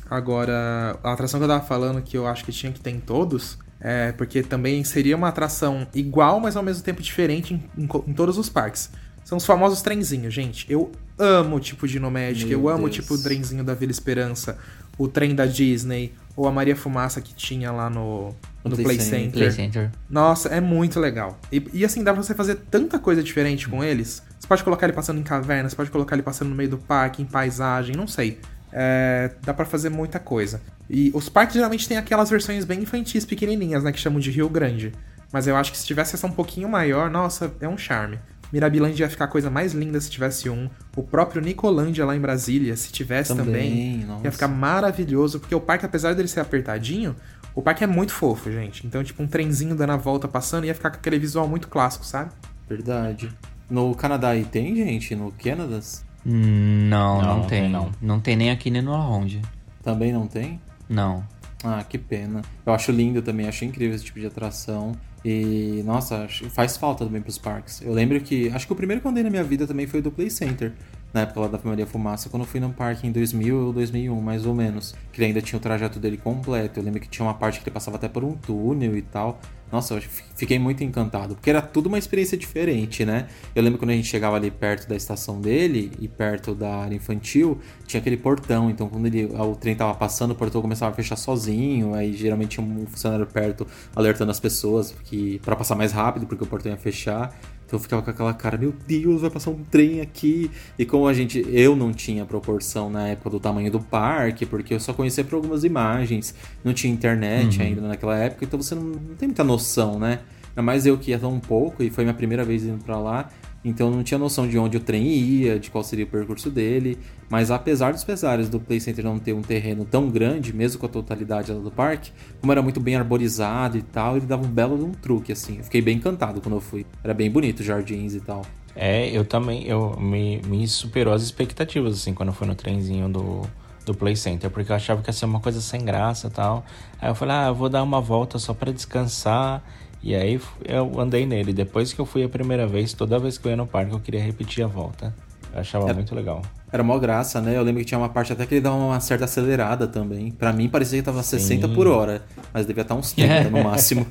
[0.09, 2.99] Agora, a atração que eu tava falando que eu acho que tinha que ter em
[2.99, 7.89] todos, é porque também seria uma atração igual, mas ao mesmo tempo diferente em, em
[8.07, 8.91] em todos os parques.
[9.23, 10.71] São os famosos trenzinhos, gente.
[10.71, 12.89] Eu amo o tipo de Magic, eu amo Deus.
[12.97, 14.57] o tipo o trenzinho da Vila Esperança,
[14.97, 18.99] o trem da Disney, ou a Maria Fumaça que tinha lá no, No Play Play
[18.99, 19.31] Center.
[19.31, 19.91] Play Center.
[20.09, 21.37] Nossa, é muito legal.
[21.51, 24.23] E, e, assim, dá pra você fazer tanta coisa diferente com eles.
[24.39, 26.77] Você pode colocar ele passando em caverna, você pode colocar ele passando no meio do
[26.77, 28.39] parque, em paisagem, não sei.
[28.71, 30.61] É, dá pra fazer muita coisa.
[30.89, 34.49] E os parques geralmente têm aquelas versões bem infantis, pequenininhas, né, que chamam de Rio
[34.49, 34.93] Grande.
[35.31, 38.19] Mas eu acho que se tivesse essa um pouquinho maior, nossa, é um charme.
[38.51, 40.69] Mirabilândia ia ficar a coisa mais linda se tivesse um.
[40.95, 44.25] O próprio Nicolândia lá em Brasília, se tivesse Também, também, nossa.
[44.25, 47.15] ia ficar maravilhoso, porque o parque, apesar dele ser apertadinho,
[47.55, 48.85] o parque é muito fofo, gente.
[48.85, 52.05] Então, tipo, um trenzinho dando a volta passando ia ficar com aquele visual muito clássico,
[52.05, 52.31] sabe?
[52.67, 53.29] Verdade.
[53.69, 55.15] No Canadá aí tem, gente?
[55.15, 56.03] No Canadas?
[56.25, 57.69] Não, Não, não, tem.
[57.69, 57.91] não.
[58.01, 59.41] Não tem nem aqui nem no Aronde.
[59.83, 60.61] Também não tem?
[60.87, 61.23] Não.
[61.63, 62.41] Ah, que pena.
[62.65, 64.93] Eu acho lindo também, acho incrível esse tipo de atração.
[65.23, 67.81] E, nossa, faz falta também pros parques.
[67.81, 68.49] Eu lembro que.
[68.49, 70.73] Acho que o primeiro que eu andei na minha vida também foi do Play Center.
[71.13, 74.19] Na época lá da Maria Fumaça, quando eu fui num parque em 2000 ou 2001,
[74.21, 74.95] mais ou menos.
[75.11, 76.79] Que ele ainda tinha o trajeto dele completo.
[76.79, 79.39] Eu lembro que tinha uma parte que ele passava até por um túnel e tal.
[79.71, 81.35] Nossa, eu fi- fiquei muito encantado.
[81.35, 83.27] Porque era tudo uma experiência diferente, né?
[83.55, 86.95] Eu lembro quando a gente chegava ali perto da estação dele e perto da área
[86.95, 88.69] infantil, tinha aquele portão.
[88.69, 91.93] Então, quando ele, o trem tava passando, o portão começava a fechar sozinho.
[91.93, 96.43] Aí geralmente tinha um funcionário perto alertando as pessoas que para passar mais rápido, porque
[96.43, 97.33] o portão ia fechar.
[97.71, 100.51] Então eu ficava com aquela cara, meu Deus, vai passar um trem aqui.
[100.77, 104.73] E como a gente, eu não tinha proporção na época do tamanho do parque, porque
[104.73, 108.83] eu só conhecia por algumas imagens, não tinha internet ainda naquela época, então você não,
[108.83, 110.19] não tem muita noção, né?
[110.49, 113.29] Ainda mais eu que ia tão pouco e foi minha primeira vez indo pra lá,
[113.63, 116.97] então não tinha noção de onde o trem ia, de qual seria o percurso dele.
[117.29, 120.87] Mas apesar dos pesares do Play Center não ter um terreno tão grande, mesmo com
[120.87, 124.77] a totalidade do parque, como era muito bem arborizado e tal, ele dava um belo
[124.77, 125.57] de um truque, assim.
[125.57, 126.85] Eu fiquei bem encantado quando eu fui.
[127.03, 128.41] Era bem bonito os jardins e tal.
[128.75, 133.09] É, eu também, eu me, me superou as expectativas, assim, quando eu fui no trenzinho
[133.09, 133.41] do,
[133.85, 136.65] do Play Center, porque eu achava que ia ser uma coisa sem graça e tal.
[136.99, 139.63] Aí eu falei, ah, eu vou dar uma volta só pra descansar.
[140.03, 141.53] E aí eu andei nele.
[141.53, 143.99] Depois que eu fui a primeira vez, toda vez que eu ia no parque, eu
[143.99, 145.13] queria repetir a volta.
[145.53, 146.41] Eu achava Era- muito legal.
[146.71, 147.57] Era mó graça, né?
[147.57, 150.31] Eu lembro que tinha uma parte até que ele dava uma certa acelerada também.
[150.31, 154.07] Pra mim parecia que tava 60 por hora, mas devia estar uns 30 no máximo.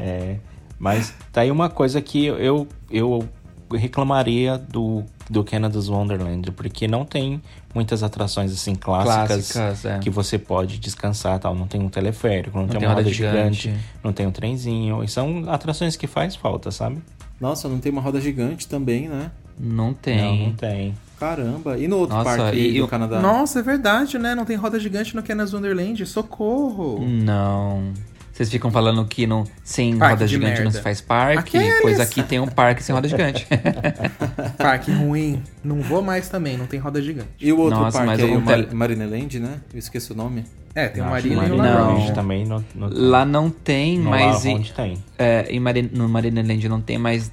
[0.00, 0.36] É,
[0.78, 3.26] mas tá aí uma coisa que eu, eu
[3.76, 7.40] reclamaria do, do Canada's Wonderland, porque não tem
[7.74, 9.98] muitas atrações assim clássicas, Clássicas, é.
[9.98, 11.54] que você pode descansar tal.
[11.54, 13.84] Não tem um teleférico, não, tem, tem uma roda roda gigante, gigante.
[14.02, 15.02] não tem um trenzinho.
[15.04, 17.02] E são atrações que faz falta, sabe?
[17.40, 19.30] Nossa, não tem uma roda gigante também, né?
[19.58, 20.18] Não tem.
[20.18, 20.94] Não, não tem.
[21.18, 21.76] Caramba.
[21.78, 23.20] E no outro Nossa, parque e- do e- Canadá?
[23.20, 24.34] Nossa, é verdade, né?
[24.34, 26.04] Não tem roda gigante no Canada's Wonderland.
[26.06, 27.04] Socorro!
[27.04, 27.92] Não.
[28.38, 30.70] Vocês ficam falando que não, sem Parque roda gigante não merda.
[30.70, 31.82] se faz parque, Aqueles.
[31.82, 33.44] pois aqui tem um parque sem roda gigante.
[34.56, 35.42] Parque ruim.
[35.64, 37.28] Não vou mais também, não tem roda gigante.
[37.40, 39.58] E o outro Nossa, parque um o Mar Marineland, né?
[39.72, 40.44] Eu esqueci o nome.
[40.72, 41.80] É, tem o Eu acho Marina e o Marina.
[41.80, 42.98] Lounge também não, não tem.
[43.00, 44.98] Lá não tem, No mas La em- Ronde tem.
[45.18, 47.32] é, em Mari- no Marineland não tem, mas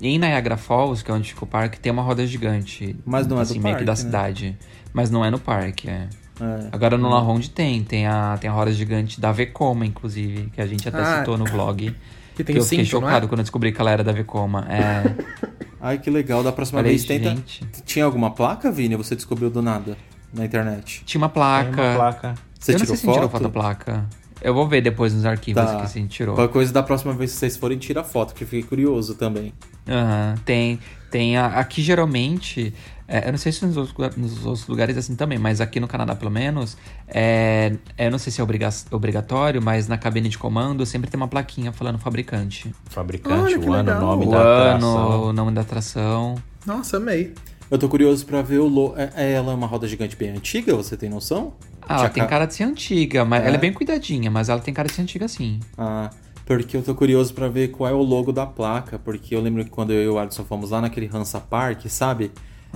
[0.00, 2.94] em Niagara Falls, que é onde fica o parque, tem uma roda gigante.
[3.04, 4.08] Mas não é do assim, meio que da parque, né?
[4.08, 4.56] cidade.
[4.92, 6.06] Mas não é no parque, é.
[6.40, 6.68] É.
[6.72, 10.60] Agora no La Ronde tem, tem a, tem a roda gigante da Vekoma, inclusive, que
[10.60, 11.18] a gente até Ah.
[11.18, 11.94] citou no vlog.
[12.34, 13.10] Que tem que eu fiquei cinto, não é?
[13.12, 14.66] chocado quando eu descobri que ela era da Vekoma.
[14.68, 15.14] É,
[15.80, 16.42] Ai, que legal.
[16.42, 17.30] Da próxima Falei, vez tenta.
[17.30, 17.64] gente.
[17.84, 18.96] Tinha alguma placa, Vini?
[18.96, 19.96] Você descobriu do nada
[20.32, 21.02] na internet?
[21.04, 21.70] tinha uma placa.
[21.82, 22.34] uma placa.
[22.58, 23.30] Você eu não tirou sei se a gente tirou foto?
[23.30, 24.04] foto da placa.
[24.42, 25.78] Eu vou ver depois nos arquivos Tá.
[25.78, 26.34] aqui se a gente tirou.
[26.34, 29.52] Qualquer coisa da próxima vez que vocês forem, tira foto, que eu fiquei curioso também.
[29.88, 30.80] Aham, tem.
[31.10, 32.74] Tem a- aqui geralmente.
[33.06, 35.78] É, eu não sei se nos outros, nos outros lugares é assim também, mas aqui
[35.78, 40.28] no Canadá, pelo menos, é, eu não sei se é obriga- obrigatório, mas na cabine
[40.28, 42.74] de comando sempre tem uma plaquinha falando fabricante.
[42.86, 44.00] Fabricante, Olha, o ano, o legal.
[44.00, 45.22] nome O da ano, atração.
[45.24, 46.34] o nome da atração.
[46.66, 47.34] Nossa, amei.
[47.70, 48.94] Eu tô curioso pra ver o logo.
[48.96, 51.54] Ela é uma roda gigante bem antiga, você tem noção?
[51.86, 53.46] Ah, ela tem ca- cara de ser antiga, mas É?
[53.48, 55.60] ela é bem cuidadinha, mas ela tem cara de ser antiga sim.
[55.76, 56.08] Ah,
[56.46, 59.64] porque eu tô curioso pra ver qual é o logo da placa, porque eu lembro
[59.64, 62.30] que quando eu e o Alisson fomos lá naquele Hansa Park, sabe?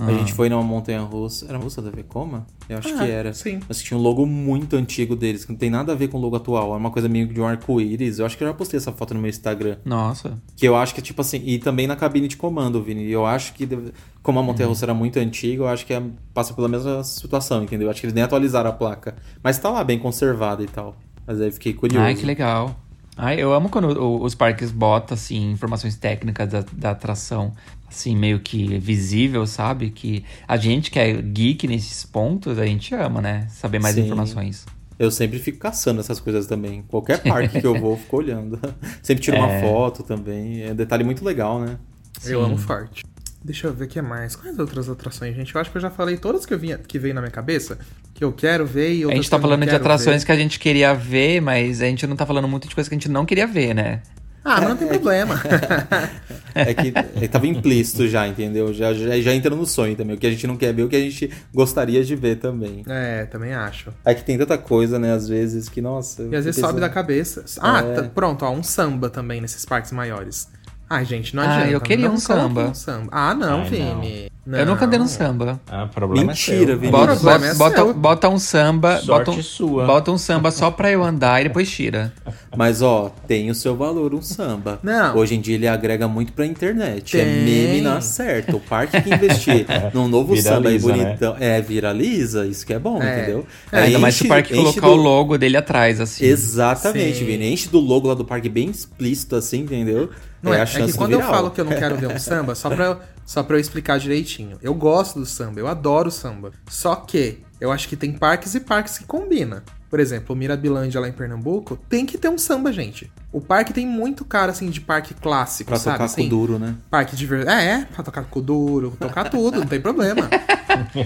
[0.07, 1.45] A gente foi numa montanha russa.
[1.47, 2.45] Era a russa da Vekoma?
[2.69, 3.33] Eu acho Ah, que era.
[3.33, 3.59] sim.
[3.67, 6.21] Mas tinha um logo muito antigo deles, que não tem nada a ver com o
[6.21, 6.73] logo atual.
[6.73, 8.19] É uma coisa meio de um arco-íris.
[8.19, 9.77] Eu acho que eu já postei essa foto no meu Instagram.
[9.83, 10.41] Nossa.
[10.55, 11.41] Que eu acho que é tipo assim.
[11.45, 13.03] E também na cabine de comando, Vini.
[13.05, 13.91] E eu acho que, deve-
[14.23, 17.63] como a montanha russa era muito antiga, eu acho que é- passa pela mesma situação,
[17.63, 17.87] entendeu?
[17.87, 19.15] Eu acho que eles nem atualizaram a placa.
[19.43, 20.95] Mas tá lá bem conservada e tal.
[21.27, 22.03] Mas aí fiquei curioso.
[22.05, 22.75] Ai, que legal.
[23.21, 27.51] Ai, eu amo quando os parques botam, assim, informações técnicas da, da atração,
[27.89, 29.89] assim, meio que visível, sabe?
[29.89, 33.45] Que a gente que é geek nesses pontos, a gente ama, né?
[33.49, 34.05] Saber mais Sim.
[34.05, 34.65] informações.
[34.97, 36.81] Eu sempre fico caçando essas coisas também.
[36.87, 38.57] Qualquer parque que eu vou, eu fico olhando.
[39.03, 39.61] Sempre tiro uma É.
[39.61, 40.61] foto também.
[40.63, 41.77] É um detalhe muito legal, né?
[42.25, 43.03] Eu amo forte.
[43.43, 44.35] Deixa eu ver o que mais.
[44.35, 45.55] Quais outras atrações, gente?
[45.55, 47.77] Eu acho que eu já falei todas que, eu vinha, que veio na minha cabeça.
[48.13, 50.25] Que eu quero ver e A gente tá falando de atrações ver.
[50.25, 52.95] que a gente queria ver, mas a gente não tá falando muito de coisas que
[52.95, 54.01] a gente não queria ver, né?
[54.43, 55.35] Ah, mas não tem problema.
[56.55, 58.73] É que é, tava implícito já, entendeu?
[58.73, 60.15] Já, já, já entra no sonho também.
[60.15, 62.83] O que a gente não quer ver, o que a gente gostaria de ver também.
[62.87, 63.93] é, também acho.
[64.03, 66.23] É que tem tanta coisa, né, às vezes, que, nossa.
[66.23, 67.45] E às vezes sobe da cabeça.
[67.59, 67.93] Ah, É.
[67.93, 70.49] tá- pronto, ó, um samba também nesses parques maiores.
[70.89, 71.71] Ai, gente, não Ah, adianta.
[71.71, 72.61] eu queria não um samba.
[72.65, 73.07] um samba.
[73.11, 74.31] Ah, não, Ai, Vini.
[74.51, 75.05] Eu nunca andei Não.
[75.05, 75.61] no samba.
[75.69, 76.79] Ah, problema Mentira, é seu.
[76.79, 76.91] Vini.
[76.91, 77.15] Bota,
[77.53, 78.93] bota, é bota, um samba.
[78.99, 79.85] Sorte Bota um, sua.
[79.85, 82.11] bota um samba só pra eu andar e depois tira.
[82.57, 84.79] Mas, ó, tem o seu valor um samba.
[84.81, 85.15] Não.
[85.17, 87.19] Hoje em dia ele agrega muito pra internet.
[87.19, 87.43] É Tem.
[87.43, 88.55] meme na certa.
[88.55, 91.03] O parque que investir num novo samba aí Viraliza, né?
[91.05, 91.35] bonitão.
[91.39, 92.47] É, viraliza.
[92.47, 93.19] Isso que é bom, É.
[93.19, 93.45] entendeu?
[93.71, 96.25] É, Ainda mais se o parque colocar do- o logo dele atrás, assim.
[96.25, 97.25] Exatamente, Sim.
[97.25, 97.53] Vini.
[97.53, 100.09] Enche do logo lá do parque bem explícito, assim, entendeu?
[100.41, 102.07] Não é, a é chance que do quando eu falo que eu não quero ver
[102.07, 104.57] um samba, só pra, eu- só pra eu explicar direitinho.
[104.61, 106.51] Eu gosto do samba, eu adoro samba.
[106.69, 109.63] Só que eu acho que tem parques e parques que combina.
[109.89, 113.11] Por exemplo, o Mirabilândia lá em Pernambuco tem que ter um samba, gente.
[113.31, 115.95] O parque tem muito cara, assim, de parque clássico, Pra sabe?
[115.95, 116.75] tocar assim, duro, né?
[116.91, 117.59] Parque de verdade.
[117.59, 120.29] É, é, pra tocar duro, tocar tudo, não tem problema.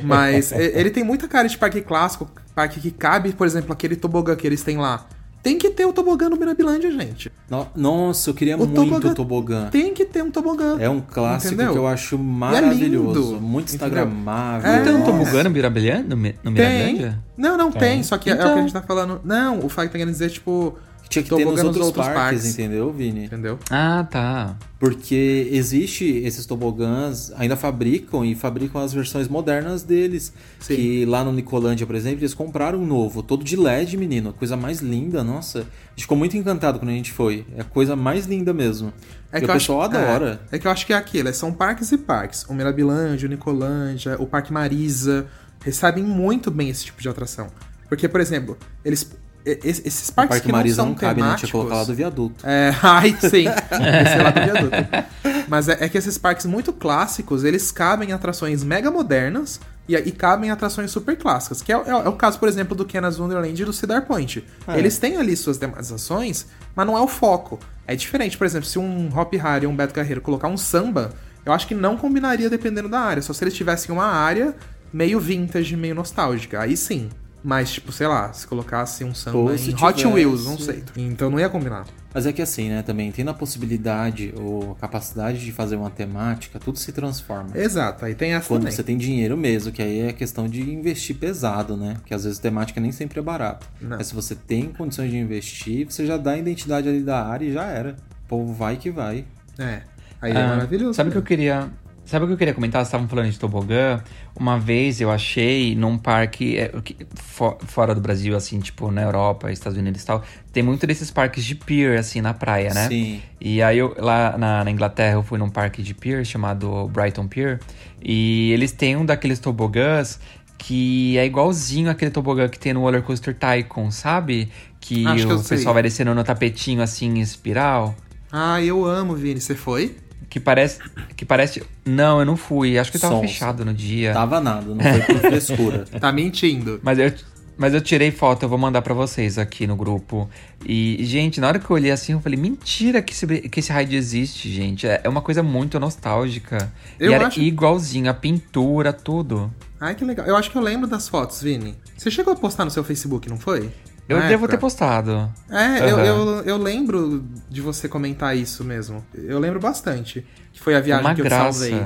[0.03, 4.35] Mas ele tem muita cara de parque clássico, parque que cabe, por exemplo, aquele tobogã
[4.35, 5.05] que eles têm lá.
[5.43, 7.29] Tem que ter o tobogã no Mirabilândia, gente.
[7.49, 9.69] No- Nossa, eu queria O muito tobogã o tobogã.
[9.69, 10.77] Tem que ter um tobogã.
[10.79, 11.73] É um clássico Entendeu?
[11.73, 13.33] que eu acho é maravilhoso.
[13.33, 14.71] lindo, muito instagramável.
[14.71, 14.81] É.
[14.83, 16.05] Tem um tobogã no Mirabilândia?
[16.07, 16.65] No, Mi- no Tem.
[16.69, 17.19] Mirabilândia?
[17.37, 18.01] Não, não tem.
[18.03, 18.57] Só que é o que a Então.
[18.61, 19.19] gente tá falando.
[19.25, 20.75] Não, o fato que tá querendo dizer, tipo.
[21.13, 23.25] Tinha que ter nos outros, parques, entendeu, Vini?
[23.25, 23.57] Entendeu?
[23.69, 24.57] Ah, tá.
[24.79, 30.33] Porque existe esses tobogãs, ainda fabricam e fabricam as versões modernas deles.
[30.59, 30.75] Sim.
[30.75, 34.29] Que lá no Nicolândia, por exemplo, eles compraram um novo, todo de LED, menino.
[34.29, 35.59] A coisa mais linda, nossa.
[35.59, 35.61] A
[35.91, 37.45] gente ficou muito encantado quando a gente foi.
[37.55, 38.91] É a coisa mais linda mesmo.
[39.31, 40.41] É que o eu acho- pessoal adora.
[40.51, 42.43] É, é que eu acho que é aquilo, é- são parques e parques.
[42.49, 45.27] O Mirabilândia, o Nicolândia, o Parque Marisa
[45.63, 47.47] recebem muito bem esse tipo de atração.
[47.87, 49.09] Porque, por exemplo, eles.
[49.45, 51.35] Es- Esses O parques Parque que não Marisa são não cabe, né?
[51.37, 52.35] Tinha colocado lá do viaduto.
[52.47, 53.45] É, ai, sim.
[53.47, 54.75] Esse é lá do viaduto.
[55.47, 59.95] Mas é, é que esses parques muito clássicos, eles cabem em atrações mega modernas e,
[59.95, 61.61] e cabem em atrações super clássicas.
[61.61, 64.43] Que é, o- é o caso, por exemplo, do Kenas Wonderland e do Cedar Point.
[64.67, 64.77] É.
[64.79, 67.59] Eles têm ali suas tematizações, mas não é o foco.
[67.85, 71.11] É diferente, por exemplo, se um Hop Harry ou um Beto Carreiro colocar um samba,
[71.45, 73.21] eu acho que não combinaria dependendo da área.
[73.21, 74.55] Só se eles tivessem uma área
[74.93, 76.61] meio vintage, meio nostálgica.
[76.61, 77.09] Aí sim.
[77.43, 80.83] Mas, tipo, sei lá, se colocasse um samba Ou em Hot tivesse- Wheels, não sei.
[80.95, 81.85] Então não ia combinar.
[82.13, 85.89] Mas é que assim, né, também, tendo a possibilidade ou a capacidade de fazer uma
[85.89, 87.49] temática, tudo se transforma.
[87.55, 88.73] Exato, aí tem essa Quando também.
[88.75, 91.97] você tem dinheiro mesmo, que aí é questão de investir pesado, né?
[92.05, 93.67] Que às vezes temática nem sempre é barato.
[93.81, 93.97] Não.
[93.97, 97.45] Mas se você tem condições de investir, você já dá a identidade ali da área
[97.45, 97.95] e já era.
[98.25, 99.25] O povo vai que vai.
[99.57, 99.81] É.
[100.21, 100.93] Aí é Ah, maravilhoso.
[100.93, 101.69] Sabe o que eu queria.
[102.05, 102.81] Sabe o que eu queria comentar?
[102.81, 104.03] Vocês estavam falando de tobogã.
[104.35, 108.91] Uma vez eu achei num parque é, o que- fo- fora do Brasil, assim, tipo
[108.91, 112.73] na Europa, Estados Unidos e tal, tem muito desses parques de pier, assim, na praia,
[112.73, 112.87] né?
[112.87, 113.21] Sim.
[113.39, 117.25] E aí eu, lá na, na Inglaterra eu fui num parque de pier chamado Brighton
[117.27, 117.59] Pier.
[118.03, 120.19] E eles têm um daqueles tobogãs
[120.57, 124.49] que é igualzinho aquele tobogã que tem no Roller Coaster Tycoon, sabe?
[124.79, 125.57] Que Acho que o sei.
[125.57, 127.95] pessoal vai descendo no tapetinho assim em espiral.
[128.31, 129.39] Ah, eu amo, Vini.
[129.41, 129.95] Você foi?
[130.33, 130.79] Que parece.
[131.15, 131.61] Que parece.
[131.85, 132.79] Não, eu não fui.
[132.79, 133.27] Acho que tava Sonsa.
[133.27, 134.13] fechado no dia.
[134.13, 135.85] Tava nada, não foi por frescura.
[135.99, 136.79] Tá mentindo.
[136.81, 137.13] Mas eu,
[137.55, 140.27] mas eu tirei foto, eu vou mandar pra vocês aqui no grupo.
[140.65, 143.71] E, gente, na hora que eu olhei assim, eu falei, mentira que esse, que esse
[143.71, 144.87] raid existe, gente.
[144.87, 146.73] É é uma coisa muito nostálgica.
[146.99, 149.53] Eu e era acho- igualzinho, a pintura, tudo.
[149.79, 150.25] Ai, que legal.
[150.25, 151.75] Eu acho que eu lembro das fotos, Vini.
[151.95, 153.69] Você chegou a postar no seu Facebook, não foi?
[154.07, 154.49] Eu Na devo época?
[154.49, 155.31] ter postado.
[155.49, 156.05] É, eu, Aham.
[156.05, 159.03] eu, eu lembro de você comentar isso mesmo.
[159.13, 160.25] Eu lembro bastante.
[160.51, 161.59] Que foi a viagem uma que eu graça.
[161.59, 161.85] salvei.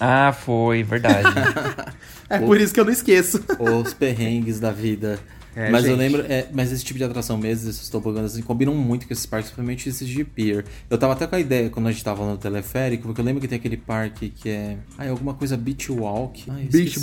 [0.00, 1.28] Ah, foi, verdade.
[2.30, 3.42] É por isso que eu não esqueço.
[3.58, 5.18] Os perrengues da vida.
[5.58, 5.98] É, mas eu gente.
[5.98, 9.26] lembro, é, mas esse tipo de atração mesmo, esses toboganos, assim, combinam muito com esses
[9.26, 10.64] parques, principalmente esses de pier.
[10.88, 13.40] Eu tava até com a ideia quando a gente tava no teleférico, porque eu lembro
[13.40, 14.76] que tem aquele parque que é.
[14.96, 16.44] Ah, é alguma coisa Beach Walk.
[16.46, 17.00] Eu Beach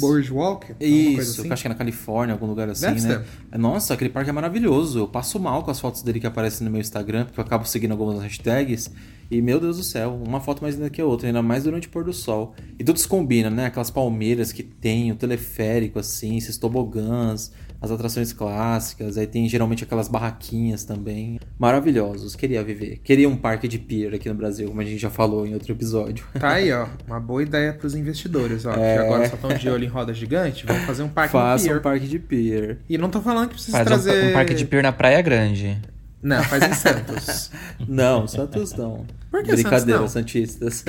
[0.95, 1.49] alguma coisa Isso, assim?
[1.49, 3.25] eu acho que é na Califórnia, algum lugar assim, Deve né?
[3.57, 4.99] Nossa, aquele parque é maravilhoso.
[4.99, 7.65] Eu passo mal com as fotos dele que aparecem no meu Instagram, porque eu acabo
[7.65, 8.89] seguindo algumas hashtags.
[9.29, 11.87] E, meu Deus do céu, uma foto mais linda que a outra, ainda mais durante
[11.87, 12.53] o pôr do sol.
[12.77, 13.65] E tudo se combina, né?
[13.65, 17.51] Aquelas palmeiras que tem, o teleférico, assim, esses tobogãs,
[17.81, 21.39] as atrações clássicas, aí tem geralmente aquelas barraquinhas também.
[21.57, 22.99] Maravilhosos, queria viver.
[23.03, 25.71] Queria um parque de pier aqui no Brasil, como a gente já falou em outro
[25.71, 26.25] episódio.
[26.39, 26.87] Tá aí, ó.
[27.07, 28.73] Uma boa ideia pros investidores, ó.
[28.73, 28.95] É.
[28.95, 30.65] Que agora só estão de olho em roda gigante.
[30.65, 31.79] Vamos fazer um parque Faça no pier.
[31.79, 32.77] um parque de pier.
[32.89, 34.29] E não tô falando que precisa Faz um, trazer...
[34.29, 35.79] um parque de pier na Praia Grande.
[36.25, 37.51] Não, faz em Santos.
[37.87, 39.05] Não, Santos não.
[39.29, 40.07] Por que Brincadeira, Santos não?
[40.07, 40.85] Santistas.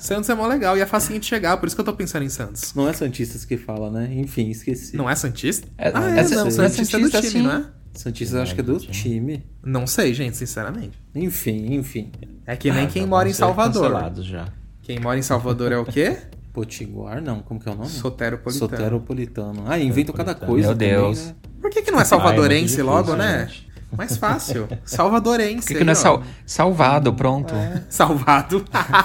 [0.00, 2.22] Santos é mó legal e é facinho de chegar, por isso que eu tô pensando
[2.24, 2.72] em Santos.
[2.74, 4.08] Não é Santistas que fala, né?
[4.14, 4.96] Enfim, esqueci.
[4.96, 5.68] Não é Santista?
[5.76, 6.46] É- ah, é é, não.
[6.46, 7.42] é Santista é do Santista, time, sim.
[7.42, 7.64] não é?
[7.92, 9.44] Santistas acho que é do time.
[9.62, 10.98] Não sei, gente, sinceramente.
[11.14, 12.10] Enfim, enfim.
[12.46, 14.14] É que nem quem Já mora em ser Salvador.
[14.22, 14.48] já.
[14.82, 16.16] Quem mora em Salvador é o quê?
[16.54, 17.40] Potiguar, não.
[17.40, 17.90] Como que é o nome?
[17.90, 18.70] Soteropolitano.
[18.70, 19.64] Soteropolitano.
[19.66, 21.26] Ah, inventam cada coisa Meu também, Deus.
[21.26, 21.34] né?
[21.60, 23.50] Por que, que não é Ah, salvadorense é muito logo, difícil, né?
[23.96, 24.68] Mais fácil.
[24.84, 25.66] Salvadorense.
[25.66, 27.12] Por que, que não é sal- salvado?
[27.14, 27.54] Pronto.
[27.88, 28.64] Salvado.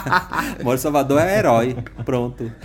[0.64, 1.76] Moro em Salvador é herói.
[2.06, 2.52] Pronto.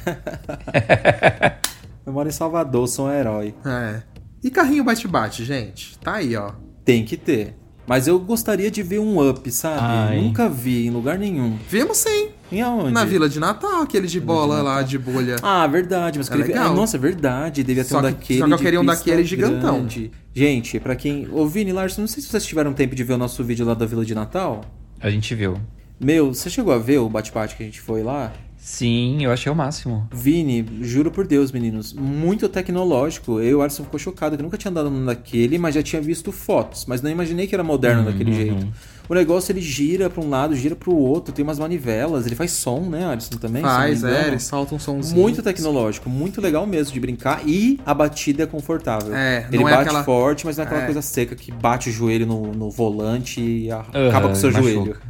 [2.07, 3.55] Eu moro em Salvador, sou um herói.
[3.65, 4.03] é.
[4.43, 5.99] E carrinho bate-bate, gente?
[5.99, 6.53] Tá aí, ó.
[6.85, 7.57] Tem que ter.
[7.87, 9.81] Mas eu gostaria de ver um up, sabe?
[9.81, 10.21] Ai.
[10.21, 11.59] Nunca vi em lugar nenhum.
[11.69, 12.29] Vimos sim.
[12.51, 12.93] Em aonde?
[12.93, 15.37] Na Vila de Natal, aquele de bola lá, de bolha.
[15.43, 16.73] Ah, verdade, mas É legal.
[16.73, 17.63] Ah, nossa, é verdade.
[17.63, 18.39] Devia ter Só um que- daquele.
[18.39, 19.79] só que eu de queria um daquele gigantão.
[19.81, 20.11] grande.
[20.35, 21.29] Gente, pra quem.
[21.31, 23.75] Ô, Vini Larson, não sei se vocês tiveram tempo de ver o nosso vídeo lá
[23.75, 24.63] da Vila de Natal.
[25.01, 25.59] A gente viu.
[26.01, 28.33] Meu, você chegou a ver o bate-bate que a gente foi lá?
[28.71, 30.07] Sim, eu achei o máximo.
[30.13, 33.41] Vini, juro por Deus, meninos, muito tecnológico.
[33.41, 35.83] Eu e o Arson ficou chocado que eu nunca tinha andado num daquele, mas já
[35.83, 38.69] tinha visto fotos, mas não imaginei que era moderno daquele jeito.
[39.09, 42.51] O negócio ele gira pra um lado, gira pro outro, tem umas manivelas, ele faz
[42.53, 43.63] som, né, Alisson também?
[43.63, 45.19] Faz, é, ele solta um somzinho.
[45.19, 49.15] Muito tecnológico, muito legal mesmo de brincar e a batida é confortável.
[49.17, 50.85] É, ele não é bate aquela- forte, mas não é aquela É.
[50.85, 54.71] coisa seca que bate o joelho no, no volante e acaba com o seu machuca.
[54.71, 54.97] joelho.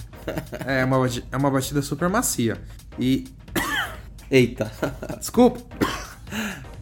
[0.66, 2.58] É uma, bati- é uma batida super macia.
[3.00, 3.24] E.
[4.30, 4.70] Eita,
[5.18, 5.60] Desculpa.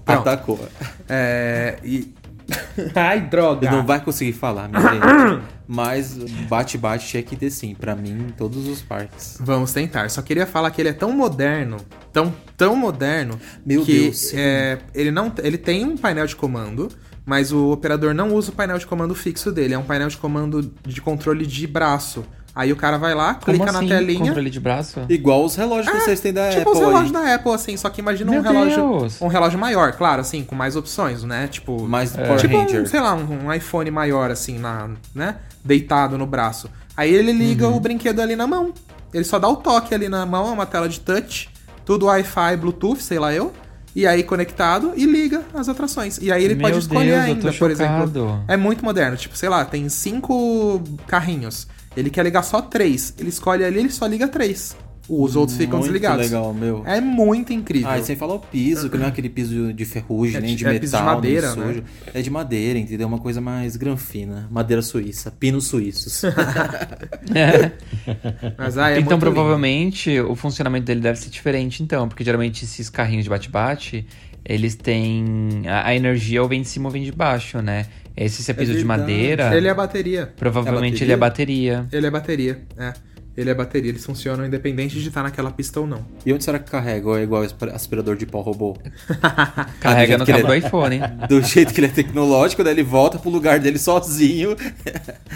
[0.04, 0.20] Pronto.
[0.20, 0.68] atacou.
[1.08, 1.78] É.
[1.84, 2.14] E.
[2.94, 3.70] Ai, droga.
[3.70, 5.42] Não vai conseguir falar, minha gente.
[5.66, 6.16] Mas
[6.48, 9.36] bate-bate que ter sim, pra mim, em todos os parques.
[9.40, 10.08] Vamos tentar.
[10.10, 11.78] Só queria falar que ele é tão moderno,
[12.12, 16.88] tão, tão moderno, Meu que Deus, é, ele não, ele tem um painel de comando,
[17.24, 19.74] mas o operador não usa o painel de comando fixo dele.
[19.74, 22.24] É um painel de comando de controle de braço.
[22.56, 23.86] Aí o cara vai lá, Como clica assim?
[23.86, 24.28] na telinha.
[24.28, 25.00] Controle de braço?
[25.10, 27.22] Igual os relógios que vocês têm da Tipo Apple os relógios aí.
[27.26, 28.98] da Apple, assim, só que imagina Meu um relógio.
[29.00, 29.20] Deus.
[29.20, 31.48] Um relógio maior, claro, assim, com mais opções, né?
[31.48, 31.86] Tipo.
[31.86, 32.80] Mais Power tipo Ranger.
[32.82, 35.36] um, sei lá, um, um iPhone maior, assim, na, né?
[35.62, 36.70] Deitado no braço.
[36.96, 37.76] Aí ele liga Uhum.
[37.76, 38.72] o brinquedo ali na mão.
[39.12, 41.50] Ele só dá o toque ali na mão, é uma tela de touch,
[41.84, 43.52] tudo Wi-Fi, Bluetooth, sei lá eu.
[43.94, 46.18] E aí conectado e liga as atrações.
[46.22, 47.72] E aí ele Meu pode escolher Deus, ainda, por chocado.
[47.72, 48.44] exemplo.
[48.48, 49.16] É muito moderno.
[49.16, 51.66] Tipo, sei lá, tem cinco carrinhos.
[51.96, 53.14] Ele quer ligar só três.
[53.18, 54.76] Ele escolhe ali, ele só liga três.
[55.08, 56.26] Os outros ficam Muito desligados.
[56.26, 56.82] legal, meu.
[56.84, 57.88] É muito incrível.
[57.88, 60.56] Ah, e sem falar o piso, que não é aquele piso de ferrugem, É nem
[60.56, 61.66] de- é metal, piso de madeira, nem né?
[61.74, 61.84] sujo.
[62.12, 63.06] É de madeira, entendeu?
[63.06, 64.48] Uma coisa mais granfina.
[64.50, 66.22] Madeira suíça, pinos suíços.
[68.58, 72.08] Mas ah, é então, provavelmente, o funcionamento dele deve ser diferente, então.
[72.08, 74.06] Porque geralmente esses carrinhos de bate-bate,
[74.44, 75.62] eles têm.
[75.68, 77.86] A, a energia ou vem de cima ou vem de baixo, né?
[78.16, 79.54] Esse se é piso de madeira.
[79.56, 80.32] Ele é bateria.
[80.36, 81.86] Provavelmente É ele é bateria.
[81.92, 82.92] Ele é bateria, é.
[83.36, 86.02] Ele é bateria, eles funcionam independente de estar naquela pista ou não.
[86.24, 87.06] e onde será que carrega?
[87.06, 88.74] Ou é igual aspira- aspirador de pó robô?
[89.78, 91.00] Carrega Ah, no cabo do ele- iPhone.
[91.28, 94.56] Do jeito que ele é tecnológico, daí ele volta pro lugar dele sozinho.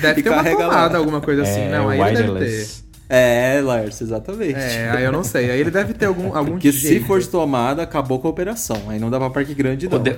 [0.01, 0.73] Deve ter uma carrega lá.
[0.75, 1.61] tomada, alguma coisa assim.
[1.61, 2.33] É, não, aí ele deve ter.
[2.33, 2.85] wireless.
[3.13, 4.55] É, Lars, exatamente.
[4.55, 5.51] É, aí eu não sei.
[5.51, 7.03] Aí ele deve ter algum, algum Porque jeito.
[7.03, 8.81] se for de tomada, acabou com a operação.
[8.89, 9.99] Aí não dá pra parque grande, não.
[9.99, 10.17] Ou, de-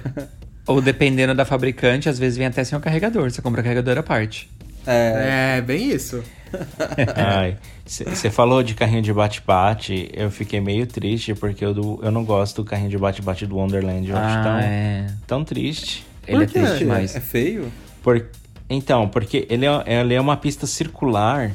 [0.66, 3.30] ou dependendo da fabricante, às vezes vem até sem o carregador.
[3.30, 4.50] Você compra o carregador à parte.
[4.86, 6.22] É, É, bem isso.
[7.16, 7.56] Ai,
[7.86, 12.24] você falou de carrinho de bate-bate, eu fiquei meio triste porque eu, do- eu não
[12.24, 14.10] gosto do carrinho de bate-bate do Wonderland.
[14.10, 15.06] Eu acho tão, Ah, é.
[15.26, 16.04] tão triste.
[16.26, 17.16] Ele é triste demais.
[17.16, 17.72] é feio?
[18.02, 18.26] Por-
[18.68, 21.52] Então, porque ele é, ele é uma pista circular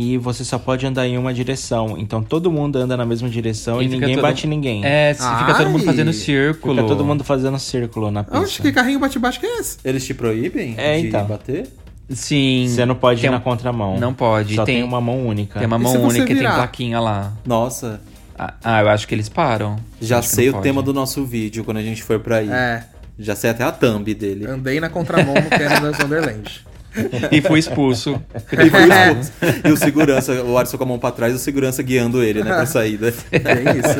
[0.00, 1.96] e você só pode andar em uma direção.
[1.98, 4.84] Então todo mundo anda na mesma direção e, fica ninguém todo- bate ninguém.
[4.84, 5.86] É, se fica todo mundo Ai.
[5.86, 6.74] fazendo círculo.
[6.76, 8.38] Fica todo mundo fazendo círculo na pista.
[8.38, 9.78] Oxe, que carrinho bate-bate que é esse?
[9.84, 11.24] Eles te proíbem É, de então.
[11.26, 11.68] bater?
[12.10, 12.66] Sim.
[12.68, 13.98] Você não pode tem ir na contramão.
[13.98, 14.54] Não pode.
[14.54, 15.58] Só tem, tem, uma mão única.
[15.58, 17.32] Tem uma E mão única e tem plaquinha lá.
[17.44, 18.00] Nossa,
[18.38, 19.76] Ah, Ah, eu acho que eles param.
[20.00, 20.62] já Acho sei o pode.
[20.62, 22.48] tema do nosso vídeo quando a gente for pra aí.
[22.48, 22.84] É,
[23.18, 24.46] Já sei até a thumb dele.
[24.46, 26.64] andei na contramão no Canada's Wonderland.
[27.30, 28.20] E fui expulso.
[28.52, 29.32] E foi expulso.
[29.64, 32.42] E o segurança, o Alisson com a mão pra trás e o segurança guiando ele,
[32.42, 33.08] né, pra saída.
[33.30, 33.98] É isso.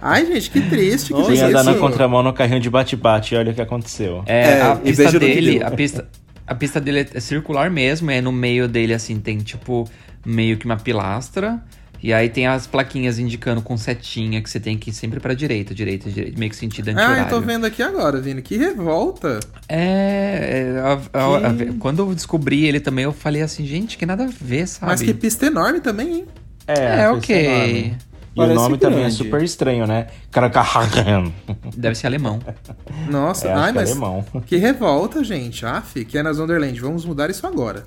[0.00, 1.14] Ai, gente, que triste.
[1.14, 1.44] Que triste.
[1.44, 4.22] andar na contramão no carrinho de bate-bate e olha o que aconteceu.
[4.26, 6.08] É, É, a e pista dele, a pista,
[6.46, 9.88] a pista dele é circular mesmo, é no meio dele assim, tem tipo
[10.24, 11.60] meio que uma pilastra.
[12.04, 15.32] E aí tem as plaquinhas indicando com setinha que você tem que ir sempre pra
[15.32, 17.22] direita, direita, direita, meio que sentido Ah, anti-horário.
[17.22, 18.42] eu tô vendo aqui agora, Vini.
[18.42, 19.40] Que revolta.
[19.66, 24.04] É, é, a- a- a- quando eu descobri ele também, eu falei assim, gente, que
[24.04, 24.92] nada a ver, sabe?
[24.92, 26.24] Mas que pista enorme também, hein?
[26.66, 27.46] É, a ok.
[27.46, 27.96] enorme.
[28.36, 29.14] E o Parece nome também é grande.
[29.16, 30.08] super estranho, né?
[30.32, 31.30] Karakarhan.
[31.76, 32.40] Deve ser alemão.
[33.08, 33.90] Nossa, É, acho ai, que é mas.
[33.92, 34.24] alemão.
[34.44, 35.64] Que revolta, gente.
[35.64, 36.78] Aff, que é nas Wonderland.
[36.80, 37.84] Vamos mudar isso agora.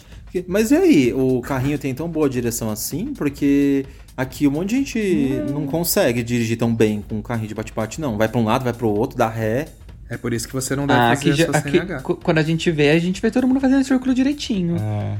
[0.47, 3.13] Mas e aí, o carrinho tem tão boa direção assim?
[3.13, 3.85] Porque
[4.15, 7.99] aqui um monte de gente não consegue dirigir tão bem com um carrinho de bate-bate,
[7.99, 8.17] não.
[8.17, 9.67] Vai pra um lado, vai pro outro, dá ré.
[10.09, 11.99] É por isso que você não deve Ah, fazer aqui, já- a sua aqui, CNH.
[12.01, 14.77] qu- quando a gente vê, a gente vê todo mundo fazendo círculo direitinho.
[14.79, 15.17] É.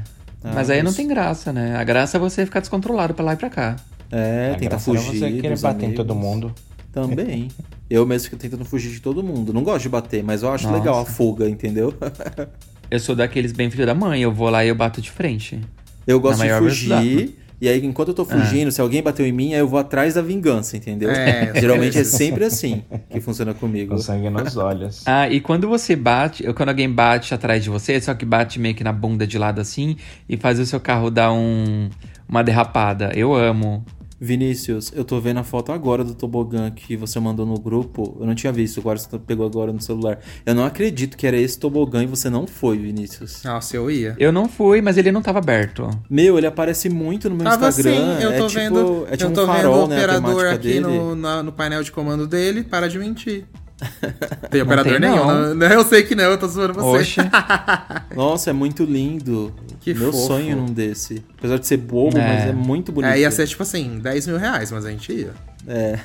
[0.54, 1.76] Mas aí não tem graça, né?
[1.76, 3.76] A graça é você ficar descontrolado pra lá e pra cá.
[4.10, 5.18] É, A tentar fugir.
[5.18, 5.96] você querer bater em amigos.
[5.96, 6.52] todo mundo.
[6.92, 7.48] Também.
[7.90, 9.52] Eu mesmo fico tentando fugir de todo mundo.
[9.52, 10.78] Não gosto de bater, mas eu acho Nossa.
[10.78, 11.94] legal a fuga, entendeu?
[12.90, 15.60] Eu sou daqueles bem filho da mãe, eu vou lá e eu bato de frente.
[16.06, 17.38] Eu gosto de fugir.
[17.60, 20.14] E aí, enquanto eu tô fugindo, se alguém bateu em mim, aí eu vou atrás
[20.14, 21.10] da vingança, entendeu?
[21.10, 23.94] É, Geralmente é sempre assim que funciona comigo.
[23.96, 25.02] Com sangue nos olhos.
[25.04, 28.60] Ah, e quando você bate, ou quando alguém bate atrás de você, só que bate
[28.60, 29.96] meio que na bunda de lado assim
[30.28, 31.90] e faz o seu carro dar um,
[32.28, 33.10] uma derrapada.
[33.14, 33.84] Eu amo.
[34.20, 38.16] Vinícius, eu tô vendo a foto agora do tobogã que você mandou no grupo.
[38.20, 40.18] Eu não tinha visto, agora você pegou agora no celular.
[40.44, 43.42] Eu não acredito que era esse tobogã e você não foi, Vinícius.
[43.44, 44.16] Nossa, eu ia.
[44.18, 45.88] Eu não fui, mas ele não tava aberto.
[46.10, 48.14] Meu, ele aparece muito no meu Tava Instagram.
[48.14, 49.06] assim, eu tô é tipo, vendo.
[49.08, 51.82] é tipo eu um tô farol, vendo o né, operador aqui no, na- no painel
[51.84, 52.64] de comando dele.
[52.64, 53.44] Para de mentir.
[54.50, 55.24] Tem operador tem, nenhum.
[55.24, 55.54] não.
[55.54, 55.66] Não.
[55.68, 57.20] Eu sei que não, eu tô zoando você.
[58.16, 59.54] Nossa, é muito lindo.
[59.92, 60.26] Que Meu fofo.
[60.26, 61.22] sonho num desse.
[61.38, 62.26] Apesar de ser bobo, É.
[62.26, 63.10] mas é muito bonito.
[63.12, 65.30] É, ia ser tipo assim, 10 mil reais, mas a gente ia.
[65.66, 65.98] É.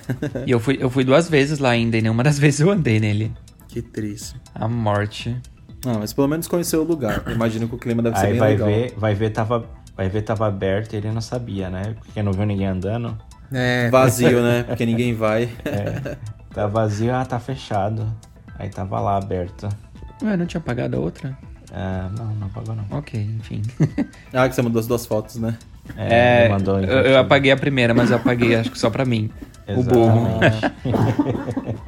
[0.45, 2.99] E eu fui, eu fui duas vezes lá ainda, e nenhuma das vezes eu andei
[2.99, 3.31] nele.
[3.67, 4.35] Que triste.
[4.53, 5.35] A morte.
[5.85, 7.23] Não, mas pelo menos conheceu o lugar.
[7.27, 8.67] Imagino que o clima deve ser Aí bem vai legal.
[8.67, 9.65] ver, vai ver tava,
[9.97, 11.95] vai ver tava aberto e ele não sabia, né?
[11.99, 13.17] Porque não viu ninguém andando.
[13.51, 14.63] É, Vazio, né?
[14.63, 15.49] Porque ninguém vai.
[15.65, 16.17] É.
[16.53, 18.05] Tá vazio, ah, tá fechado.
[18.57, 19.67] Aí tava lá aberto.
[20.23, 21.37] Ué, não tinha pagado a outra?
[21.75, 22.85] Ah, não, não pagou não.
[22.97, 23.61] Ok, enfim.
[24.31, 25.57] Ah, que você mandou as duas fotos, né?
[25.97, 29.03] É, ele mandou eu, eu apaguei a primeira, mas eu apaguei acho que só pra
[29.05, 29.29] mim.
[29.67, 30.39] O burro.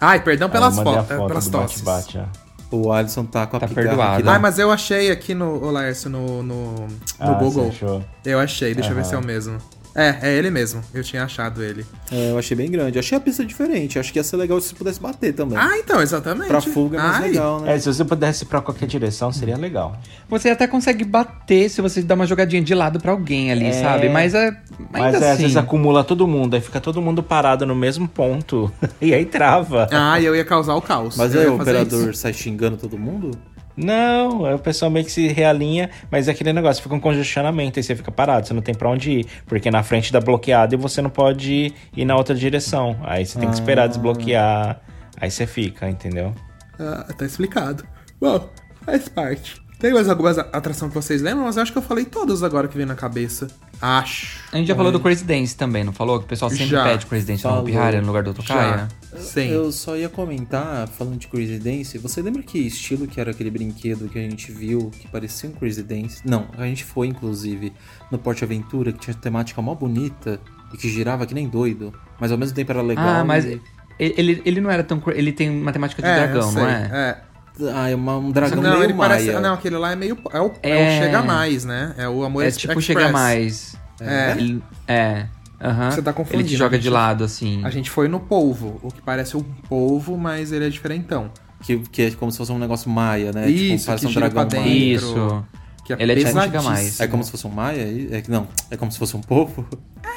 [0.00, 1.80] Ai, perdão Aí pelas eu mandei a fotos, foto pelas tosses.
[1.82, 2.76] bate-bate, ó.
[2.76, 4.14] O Alisson tá com a Tá pigarra perdoado.
[4.14, 4.32] aqui, né?
[4.32, 6.88] Ai, mas eu achei aqui no, ô, Laércio, no, no, no
[7.20, 7.70] Ah, Google.
[7.70, 8.04] você achou?
[8.24, 9.58] Eu achei, deixa eu ver se é o mesmo.
[9.94, 10.82] É, é ele mesmo.
[10.92, 11.84] Eu tinha achado ele.
[12.10, 12.96] É, eu achei bem grande.
[12.96, 13.98] Eu achei a pista diferente.
[13.98, 15.58] Acho que ia ser legal se pudesse bater também.
[15.58, 16.48] Ah, então, exatamente.
[16.48, 17.74] pra fuga é mais Ai, legal, né?
[17.74, 19.96] É, se você pudesse ir pra qualquer direção, seria legal.
[20.28, 24.08] Você até consegue bater se você dá uma jogadinha de lado pra alguém ali, sabe?
[24.08, 24.56] Mas é.
[24.90, 25.42] Mas Ainda é, às assim.
[25.42, 28.72] vezes acumula todo mundo, aí fica todo mundo parado no mesmo ponto.
[29.00, 29.88] e aí trava.
[29.90, 31.16] Ah, eu ia causar o caos.
[31.16, 32.20] Mas eu aí o operador isso.
[32.20, 33.30] sai xingando todo mundo?
[33.76, 37.82] Não, o pessoal meio que se realinha, mas é aquele negócio, fica um congestionamento, aí
[37.82, 40.78] você fica parado, você não tem pra onde ir, porque na frente dá bloqueado e
[40.78, 42.98] você não pode ir na outra direção.
[43.02, 44.80] Aí você tem que esperar desbloquear,
[45.18, 46.34] aí você fica, entendeu?
[46.78, 47.84] Ah, tá explicado.
[48.20, 48.48] Bom,
[48.84, 49.62] faz parte.
[49.78, 51.44] Tem mais algumas atrações que vocês lembram?
[51.46, 53.48] Mas eu acho que eu falei todas agora que vem na cabeça.
[53.82, 54.40] Acho.
[54.52, 56.20] A gente já falou do Crazy Dance também, não falou?
[56.20, 56.84] Que o pessoal sempre Já.
[56.84, 57.64] pede Crazy Dance no Falou.
[57.64, 58.86] Hopi Hari no lugar do Tocaia.
[59.18, 59.48] Sim.
[59.50, 63.50] Eu só ia comentar, falando de Crazy Dance, você lembra que estilo que era aquele
[63.50, 66.22] brinquedo que a gente viu, que parecia um Crazy Dance?
[66.24, 67.72] Não, a gente foi, inclusive,
[68.10, 70.38] no Porte Aventura, que tinha temática mó bonita
[70.72, 73.04] e que girava que nem doido, mas ao mesmo tempo era legal.
[73.06, 73.60] Ah, mas e-
[73.98, 75.02] ele, ele não era tão.
[75.08, 76.90] Ele tem uma temática de É, dragão, não é?
[76.92, 77.31] É.
[77.74, 79.10] Ah, é uma- um dragão não, meio ele maia.
[79.10, 79.32] parece.
[79.40, 80.18] Não, aquele lá é meio.
[80.32, 80.70] É o, é...
[80.70, 80.98] É.
[80.98, 81.94] o Chega Mais, né?
[81.98, 82.84] É o Amor É tipo Express.
[82.84, 83.76] chega mais.
[84.00, 84.30] É.
[84.32, 85.26] Ele- é.
[85.60, 85.90] aham.
[85.90, 87.60] Você tá confundindo, Ele te joga de lado, assim.
[87.64, 91.30] A gente foi no polvo, o que parece um polvo, mas ele é diferentão.
[91.60, 93.48] Que, que é como se fosse um negócio maia, né?
[93.48, 94.70] Isso, tipo, parece que um dragão pra maia.
[94.72, 95.06] dentro.
[95.06, 95.44] Isso.
[95.84, 97.00] Que é Ele é tipo Mais.
[97.00, 97.82] É como se fosse um maia?
[98.12, 99.66] É que não, é como se fosse um povo.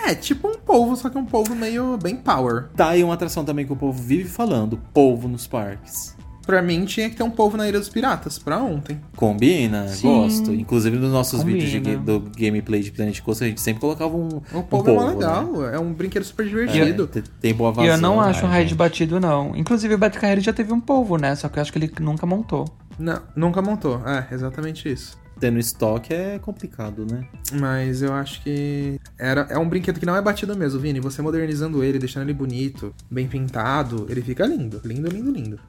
[0.08, 2.66] É, tipo um polvo, só que um polvo meio bem power.
[2.76, 6.15] Tá aí uma atração também que o povo vive falando, polvo nos parques.
[6.46, 9.02] Pra mim tinha que ter um polvo na Ilha dos Piratas, pra ontem.
[9.16, 10.08] Combina, Sim.
[10.08, 10.54] gosto.
[10.54, 11.60] Inclusive nos nossos Combina.
[11.60, 14.90] vídeos de do gameplay de Planet Coaster, a gente sempre colocava um, O um polvo
[14.90, 15.76] é mó polvo, legal, né?
[15.76, 17.08] é um brinquedo super É, divertido.
[17.08, 17.92] te- tem boa E vazão.
[17.94, 19.56] eu não acho um Ai, raid batido, não.
[19.56, 21.36] Inclusive, o Beto Carreiro já teve um polvo, né?
[21.36, 22.66] Só que eu acho que ele nunca montou.
[23.00, 24.02] Não, nunca montou.
[24.08, 25.18] É, exatamente isso.
[25.40, 27.28] Tendo estoque é complicado, né?
[27.54, 31.00] Mas eu acho que era, é um brinquedo que não é batido mesmo, Vini.
[31.00, 34.82] Você modernizando ele, deixando ele bonito, bem pintado, ele fica lindo.
[34.84, 35.60] Lindo, lindo, lindo.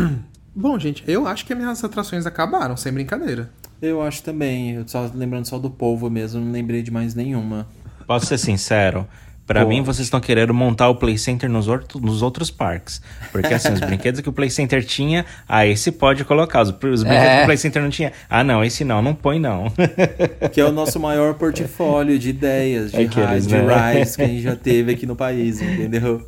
[0.54, 3.50] Bom, gente, eu acho que minhas atrações acabaram, sem brincadeira.
[3.82, 4.72] Eu acho também.
[4.72, 7.66] Eu só lembrando só do polvo mesmo, não lembrei de mais nenhuma.
[8.06, 9.06] Posso ser sincero,
[9.46, 9.76] Pra Pode.
[9.76, 13.00] mim, vocês estão querendo montar o Play Center nos, orto- nos outros parques.
[13.30, 16.62] Porque assim, os brinquedos que o Play Center tinha, ah, esse pode colocar.
[16.62, 16.74] Os, os
[17.04, 17.36] brinquedos É.
[17.36, 19.72] que o Play Center não tinha, ah, não, esse não, não põe não.
[20.52, 23.92] Que é o nosso maior portfólio de ideias, de, ride, né?
[23.94, 26.26] rides que a gente já teve aqui no país, entendeu?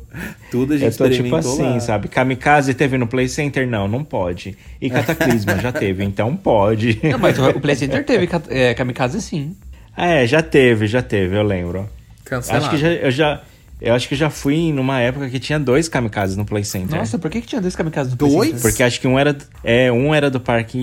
[0.49, 1.79] Tudo a gente Eu tô tipo experimentou assim, lá.
[1.81, 2.07] sabe?
[2.07, 3.67] Kamikaze teve no Play Center?
[3.67, 4.57] Não, não pode.
[4.81, 6.97] E Cataclisma já teve, então pode.
[7.03, 9.55] Não, mas o Play Center teve é, kamikaze sim.
[9.95, 11.89] Ah, é, já teve, já teve, eu lembro.
[12.29, 12.65] Cancelado.
[12.65, 13.41] Acho que já, eu já.
[13.81, 16.99] Eu acho que já fui numa época que tinha dois kamikazes no Play Center.
[16.99, 18.49] Nossa, por que, que tinha dois kamikazes no Play Dois?
[18.49, 18.61] Center?
[18.61, 20.77] Porque acho que um era, é, um era do parque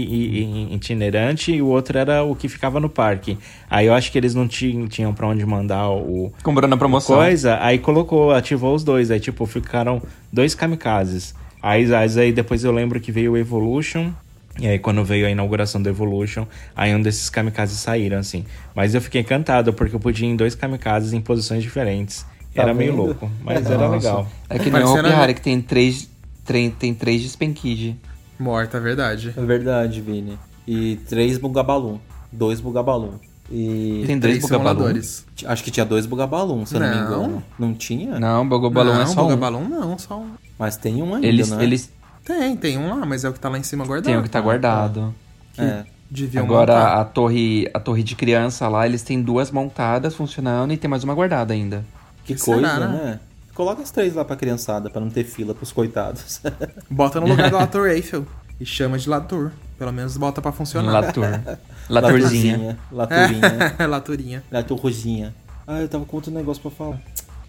[0.72, 3.36] itinerante e o outro era o que ficava no parque.
[3.68, 7.16] Aí eu acho que eles não tinham, tinham pra onde mandar o Comprou na promoção.
[7.16, 9.10] coisa, aí colocou, ativou os dois.
[9.10, 10.00] Aí, tipo, ficaram
[10.32, 11.34] dois kamikazes.
[11.62, 14.10] Aí, aí, aí depois eu lembro que veio o Evolution.
[14.58, 18.44] E aí, quando veio a inauguração do Evolution, aí um desses kamikazes saíram, assim.
[18.74, 22.24] Mas eu fiquei encantado, porque eu podia ir em dois kamikazes em posições diferentes.
[22.54, 23.02] Tá era meio vendo?
[23.04, 24.26] louco, mas era legal.
[24.48, 26.08] É que nem o Hopi que tem três,
[26.44, 27.96] trem- tem três de.
[28.38, 29.34] Morta, é verdade.
[29.36, 30.38] É verdade, Vini.
[30.66, 31.98] E três bugabalum.
[32.32, 33.12] Dois bugabalum.
[33.50, 34.74] E Tem dois Três Bugabalum.
[34.78, 35.24] simuladores.
[35.46, 37.04] acho que tinha dois bugabalum, se eu não, me Não.
[37.04, 37.44] engano.
[37.58, 38.18] Não tinha?
[38.18, 39.24] Não, o Balão não, é só um.
[39.24, 40.30] Bugabalum não, só um.
[40.58, 41.62] Mas tem um ainda, Eles, né?
[41.62, 41.90] eles
[42.26, 44.04] Tem, tem um lá, mas é o que tá lá em cima guardado.
[44.12, 45.14] têm o que tá guardado.
[45.56, 45.84] É.
[46.10, 47.00] Deviam Agora montar.
[47.00, 51.02] a torre, a torre de criança lá, eles têm duas montadas funcionando e tem mais
[51.04, 51.84] uma guardada ainda.
[52.24, 53.20] Que Que coisa, será, né?
[53.54, 56.40] Coloca as três lá pra criançada, pra não ter fila pros coitados.
[56.90, 58.26] Bota no lugar do Latour Eiffel.
[58.60, 59.50] E chama de Latour.
[59.78, 60.90] Pelo menos bota pra funcionar.
[60.92, 61.26] Latour.
[61.90, 62.78] Laturzinha.
[62.90, 63.74] Laturinha.
[63.78, 64.44] É, Laturinha.
[64.50, 65.34] Laturrozinha.
[65.66, 67.00] Ah, eu tava com outro negócio pra falar.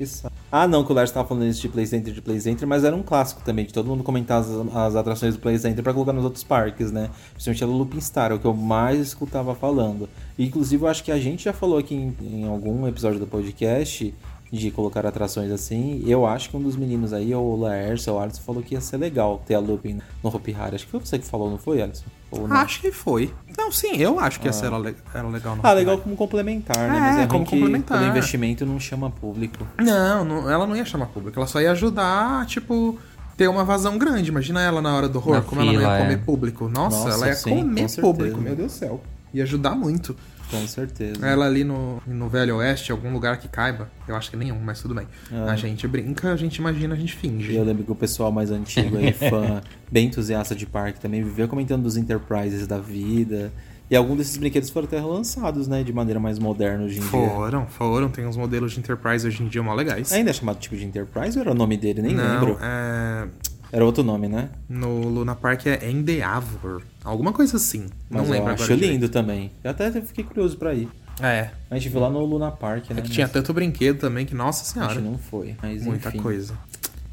[0.06, 0.36] Saco.
[0.52, 2.84] Ah, não, que o Lars tava falando isso de Play Center, de Play Center, mas
[2.84, 5.94] era um clássico também, de todo mundo comentar as, as atrações do Play Center pra
[5.94, 7.10] colocar nos outros parques, né?
[7.32, 10.08] Principalmente a Looping Star, é o que eu mais escutava falando.
[10.38, 13.28] E, inclusive, eu acho que a gente já falou aqui em, em algum episódio do
[13.28, 14.14] podcast
[14.52, 16.04] de colocar atrações assim.
[16.08, 18.76] Eu acho que um dos meninos aí, ou o Laércio ou o Alisson, falou que
[18.76, 20.76] ia ser legal ter a Looping no Hopi Hari.
[20.76, 22.06] Acho que foi você que falou, não foi, Alisson?
[22.32, 22.56] Não?
[22.58, 23.34] Acho que foi.
[23.58, 25.56] Não, sim, eu acho que essa era, le- era legal.
[25.56, 26.04] no Ah, Hopi legal Hari.
[26.04, 26.98] como complementar, né?
[26.98, 27.98] É, Mas é como complementar.
[28.00, 29.66] pelo investimento não chama público.
[29.78, 31.38] Não, não, ela não ia chamar público.
[31.40, 32.98] Ela só ia ajudar, tipo,
[33.36, 34.30] ter uma vazão grande.
[34.30, 36.18] Imagina ela na hora do horror, Na como ela não fila, ia comer é.
[36.18, 36.70] público.
[36.70, 39.02] Nossa, Nossa, ela ia sim, comer com público, meu Deus do céu.
[39.34, 40.16] Ia ajudar muito.
[40.50, 41.26] Com certeza.
[41.26, 43.90] Ela ali no, no Velho Oeste, algum lugar que caiba.
[44.08, 45.08] Eu acho que nenhum, mas tudo bem.
[45.32, 45.52] Ah.
[45.52, 47.54] A gente brinca, a gente imagina, a gente E finge.
[47.56, 51.48] eu lembro que o pessoal mais antigo aí, fã, bem entusiasta de parque, também vivia
[51.48, 53.52] comentando dos Enterprises da vida.
[53.90, 55.82] E alguns desses brinquedos foram até relançados, né?
[55.82, 57.10] De maneira mais moderna hoje em dia.
[57.10, 58.10] Foram, foram.
[58.10, 60.12] Tem uns modelos de Enterprise hoje em dia mó legais.
[60.12, 62.02] Ainda é chamado tipo de Enterprise ou era o nome dele?
[62.02, 62.58] Nem não, lembro.
[62.62, 63.28] é...
[63.72, 64.50] Era outro nome, né?
[64.70, 66.82] No Luna Park é Endeavor.
[67.04, 67.88] Alguma coisa assim.
[68.10, 68.54] Mas não lembro eu agora.
[68.54, 68.92] acho direito.
[68.92, 69.52] lindo também.
[69.64, 70.88] Eu até fiquei curioso pra ir.
[71.22, 71.50] É.
[71.70, 73.00] A gente viu lá no Luna Park, né?
[73.00, 74.94] É que tinha Mas tanto brinquedo também que, nossa A senhora.
[74.94, 75.56] gente não foi.
[75.62, 76.54] Mas Muita enfim, coisa.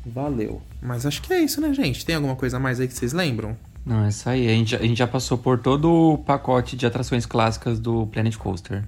[0.05, 0.61] Valeu.
[0.83, 2.05] Mas acho que é isso, né, gente?
[2.05, 3.57] Tem alguma coisa a mais aí que vocês lembram?
[3.85, 4.47] Não, é isso aí.
[4.47, 8.37] A gente, a gente já passou por todo o pacote de atrações clássicas do Planet
[8.37, 8.85] Coaster.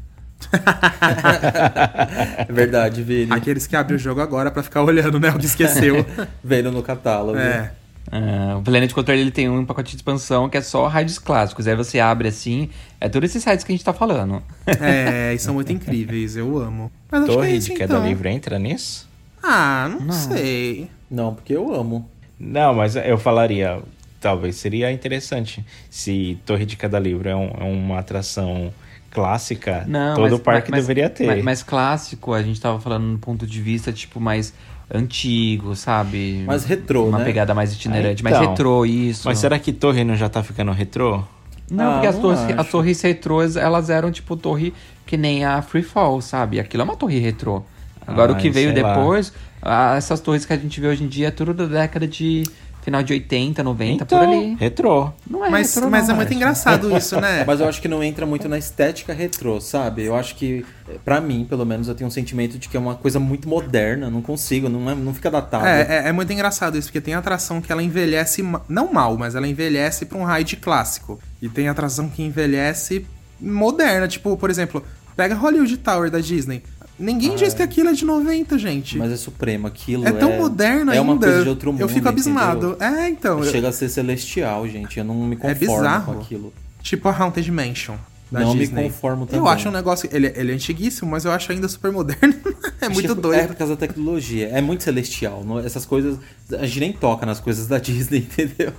[2.49, 3.33] É verdade, Vini.
[3.33, 5.31] Aqueles que abrem o jogo agora pra ficar olhando, né?
[5.31, 6.05] O que esqueceu.
[6.43, 7.39] Veio no catálogo.
[7.39, 7.73] é.
[8.13, 11.67] É, o Planet Coaster ele tem um pacote de expansão que é só rides clássicos.
[11.67, 12.71] Aí você abre assim,
[13.01, 14.41] é todos esses sites que a gente tá falando.
[14.65, 16.93] É, e são muito incríveis, eu amo.
[17.11, 18.07] Mas acho que é Torre isso, de queda então.
[18.07, 19.09] livre entra nisso?
[19.43, 20.89] Ah, não, sei.
[21.11, 22.09] Não, porque eu amo.
[22.39, 23.81] Não, mas eu falaria,
[24.21, 28.73] talvez seria interessante se Torre de Queda Livre é, um- é uma atração
[29.17, 31.27] clássica, Não, todo mas- parque mas- deveria ter.
[31.27, 34.53] Mas, mas clássico, a gente tava falando no ponto de vista, tipo, mais
[34.93, 36.45] antigo, sabe?
[36.47, 37.25] Mais retrô, Uma né?
[37.25, 38.51] pegada mais itinerante, Ah, mais então.
[38.51, 39.27] retrô, isso.
[39.27, 41.23] Mas será que Torre não já tá ficando retrô?
[41.71, 42.61] Não, Ah, porque as não torres, acho.
[42.61, 44.73] as torres retrôs, elas eram tipo torre
[45.05, 46.61] que nem a Free Fall, sabe?
[46.61, 47.63] Aquilo é uma torre retrô.
[48.07, 48.95] Agora o que Ai, veio lá.
[48.95, 52.07] depois, ah, essas torres que a gente vê hoje em dia, é tudo da década
[52.07, 52.45] de
[52.87, 54.55] final de 80, 90, então, por ali.
[54.55, 55.11] retrô.
[55.29, 56.37] Não é Mas, retrô, mas não, é muito acho.
[56.37, 57.43] engraçado isso, né?
[57.45, 60.05] Mas eu acho que não entra muito na estética retrô, sabe?
[60.05, 60.65] Eu acho que,
[61.05, 64.09] pra mim, pelo menos, eu tenho um sentimento de que é uma coisa muito moderna.
[64.09, 65.67] Não consigo, não, é, não fica datado.
[65.67, 69.35] É, é, é muito engraçado isso, porque tem atração que ela envelhece, não mal, mas
[69.35, 71.19] ela envelhece pra um ride clássico.
[71.43, 73.05] E tem atração que envelhece
[73.41, 74.81] moderna, tipo, por exemplo,
[75.17, 76.63] pega Hollywood Tower da Disney.
[76.99, 78.97] Ninguém diz que aquilo é de 90, gente.
[78.97, 81.03] Mas é supremo, aquilo é tão moderno é ainda.
[81.13, 82.71] uma coisa de outro mundo, eu fico abismado.
[82.73, 82.87] entendeu?
[82.99, 83.39] É, então.
[83.45, 84.99] eu- Chega a ser celestial, gente.
[84.99, 86.15] Eu não me É conformo bizarro.
[86.15, 86.55] com aquilo.
[86.83, 87.97] Tipo a Haunted Mansion.
[88.31, 88.85] Da Não me Disney.
[88.85, 89.49] conformo Eu também.
[89.53, 90.09] acho um negócio.
[90.13, 92.35] Ele, ele é antiguíssimo, mas eu acho ainda super moderno.
[92.81, 93.41] é muito Tipo, doido.
[93.41, 94.49] É por causa da tecnologia.
[94.49, 95.45] É muito celestial.
[95.45, 96.19] não- Essas coisas.
[96.59, 98.73] A gente nem toca nas coisas da Disney, entendeu?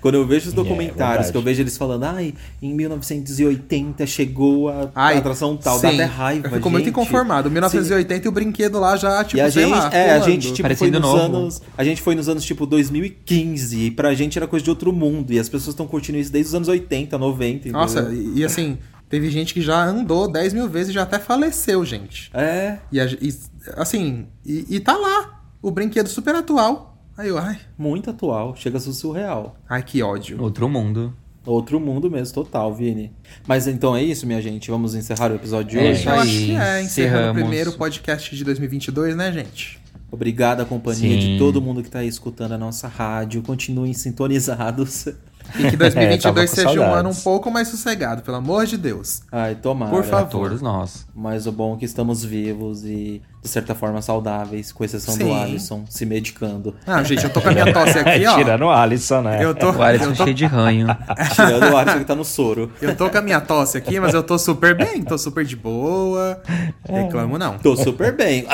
[0.00, 1.32] Quando eu vejo os documentários, verdade.
[1.32, 5.88] que eu vejo eles falando, ai, em 1980 chegou a, Ai, a atração tal, dá
[5.90, 5.94] sim.
[5.94, 6.46] até raiva.
[6.48, 7.50] Eu fico muito inconformado.
[7.50, 10.30] 1980 e o brinquedo lá já, tipo, e a sei gente, lá, é, a pulando.
[10.30, 11.22] gente tipo, foi Parecendo nos novo.
[11.22, 14.92] anos, a gente foi nos anos tipo 2015 e pra gente era coisa de outro
[14.92, 17.52] mundo e as pessoas estão curtindo isso desde os anos 80, 90.
[17.56, 17.72] entendeu?
[17.80, 18.71] Nossa, e assim,
[19.12, 22.30] teve gente que já andou 10 mil vezes e já até faleceu, gente.
[22.32, 23.34] é, E, e,
[23.76, 26.96] assim, e, e tá lá, o brinquedo super atual.
[27.14, 29.54] Aí eu, ai, muito atual, chega a ser surreal.
[29.68, 30.40] ai que ódio.
[30.42, 31.14] Outro mundo.
[31.44, 33.12] Outro mundo mesmo, total, Vini.
[33.46, 34.70] Mas então é isso, minha gente.
[34.70, 36.06] Vamos encerrar o episódio de É hoje.
[36.06, 37.42] Eu acho que é, encerrando o encerramos.
[37.42, 39.78] primeiro podcast de 2022, né, gente?
[40.10, 41.32] Obrigado à companhia Sim.
[41.34, 43.42] de todo mundo que tá aí escutando a nossa rádio.
[43.42, 45.08] Continuem sintonizados.
[45.58, 48.66] E que É, tava 2022 com seja um ano um pouco mais sossegado, pelo amor
[48.66, 49.22] de Deus.
[49.30, 49.90] Ai, tomara.
[49.90, 50.48] Por favor.
[50.48, 51.06] Todos nós.
[51.14, 55.24] Mas o bom é que estamos vivos e, de certa forma, saudáveis, com exceção do
[55.24, 55.42] Sim.
[55.42, 56.74] Alisson se medicando.
[56.86, 58.36] Ah, gente, eu tô com a minha tosse aqui, ó.
[58.36, 59.44] Tirando o Alisson, né?
[59.44, 60.86] Eu tô, O Alisson eu tô, cheio de ranho.
[61.34, 62.70] Tirando o Alisson que tá no soro.
[62.80, 65.56] eu tô com a minha tosse aqui, mas eu tô super bem, tô super de
[65.56, 66.40] boa.
[66.88, 67.58] Reclamo não.
[67.58, 68.46] Tô super bem.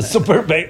[0.00, 0.68] Super bem.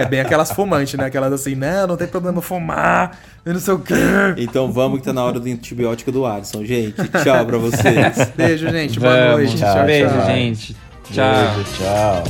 [0.00, 1.06] É bem aquelas fumantes, né?
[1.06, 3.94] Aquelas assim, não, não tem problema fumar, eu não sei o quê.
[4.38, 6.94] Então vamos que tá na hora do antibiótico do Alisson, gente.
[7.22, 8.30] Tchau pra vocês.
[8.36, 8.98] Beijo, gente.
[8.98, 9.56] Boa Vamos, noite.
[9.58, 10.26] tchau, Tchau, Beijo, tchau.
[10.26, 10.76] gente.
[11.12, 11.54] Tchau.
[11.54, 12.24] Beijo, tchau.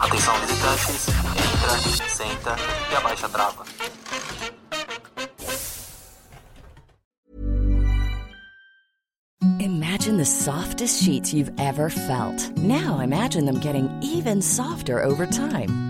[0.00, 2.56] Atenção visitantes, entra, senta
[2.92, 3.64] e abaixa a trava.
[9.58, 12.50] Imagine the softest sheets you've ever felt.
[12.58, 15.89] Now imagine them getting even softer over time.